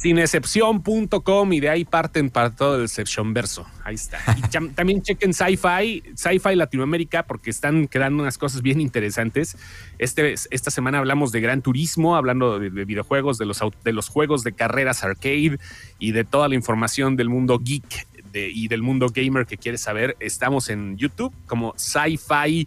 Sinexcepción.com 0.00 1.52
y 1.52 1.60
de 1.60 1.68
ahí 1.68 1.84
parten 1.84 2.30
para 2.30 2.48
todo 2.48 2.76
el 2.76 2.84
Exception 2.84 3.34
verso. 3.34 3.66
Ahí 3.84 3.96
está. 3.96 4.18
Y 4.38 4.70
también 4.70 5.02
chequen 5.02 5.34
Sci-Fi, 5.34 6.14
Sci-Fi 6.14 6.56
Latinoamérica, 6.56 7.24
porque 7.24 7.50
están 7.50 7.86
creando 7.86 8.22
unas 8.22 8.38
cosas 8.38 8.62
bien 8.62 8.80
interesantes. 8.80 9.58
Este, 9.98 10.32
esta 10.32 10.70
semana 10.70 10.98
hablamos 10.98 11.32
de 11.32 11.42
Gran 11.42 11.60
Turismo, 11.60 12.16
hablando 12.16 12.58
de, 12.58 12.70
videojuegos, 12.70 13.36
de 13.36 13.44
los, 13.44 13.60
de 13.84 13.92
los 13.92 14.08
juegos 14.08 14.42
de 14.42 14.52
carreras 14.52 15.04
arcade 15.04 15.58
y 15.98 16.12
de 16.12 16.24
toda 16.24 16.48
la 16.48 16.54
información 16.54 17.16
del 17.16 17.28
mundo 17.28 17.58
geek 17.58 18.06
y 18.32 18.68
del 18.68 18.82
mundo 18.82 19.08
gamer 19.12 19.46
que 19.46 19.56
quieres 19.56 19.80
saber, 19.82 20.16
estamos 20.20 20.68
en 20.68 20.96
YouTube 20.96 21.32
como 21.46 21.74
Sci-Fi 21.76 22.66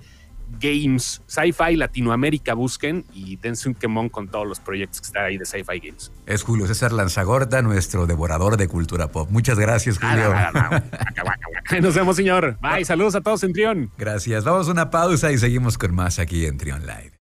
Games, 0.60 1.22
Sci-Fi 1.26 1.76
Latinoamérica, 1.76 2.54
busquen 2.54 3.06
y 3.14 3.38
dense 3.38 3.68
un 3.70 3.76
quemón 3.76 4.10
con 4.10 4.28
todos 4.28 4.48
los 4.48 4.60
proyectos 4.60 5.02
que 5.02 5.08
están 5.08 5.26
ahí 5.26 5.38
de 5.38 5.46
Sci-Fi 5.46 5.80
Games. 5.80 6.12
Es 6.26 6.44
Julio 6.44 6.68
César 6.68 6.92
Lanzagorta, 6.92 7.62
nuestro 7.62 8.06
devorador 8.06 8.58
de 8.58 8.68
cultura 8.68 9.08
pop. 9.08 9.30
Muchas 9.32 9.58
gracias, 9.58 9.98
Julio. 9.98 10.34
Nos 11.82 11.96
vemos, 11.96 12.16
señor. 12.16 12.58
Bye, 12.62 12.86
saludos 12.86 13.16
a 13.16 13.22
todos 13.22 13.44
en 13.44 13.54
Trión. 13.54 13.92
Gracias. 13.98 14.44
Vamos 14.44 14.68
a 14.68 14.72
una 14.72 14.90
pausa 14.90 15.32
y 15.32 15.38
seguimos 15.38 15.78
con 15.78 15.94
más 15.96 16.20
aquí 16.20 16.46
en 16.46 16.58
Trión 16.58 16.82
Live. 16.82 17.12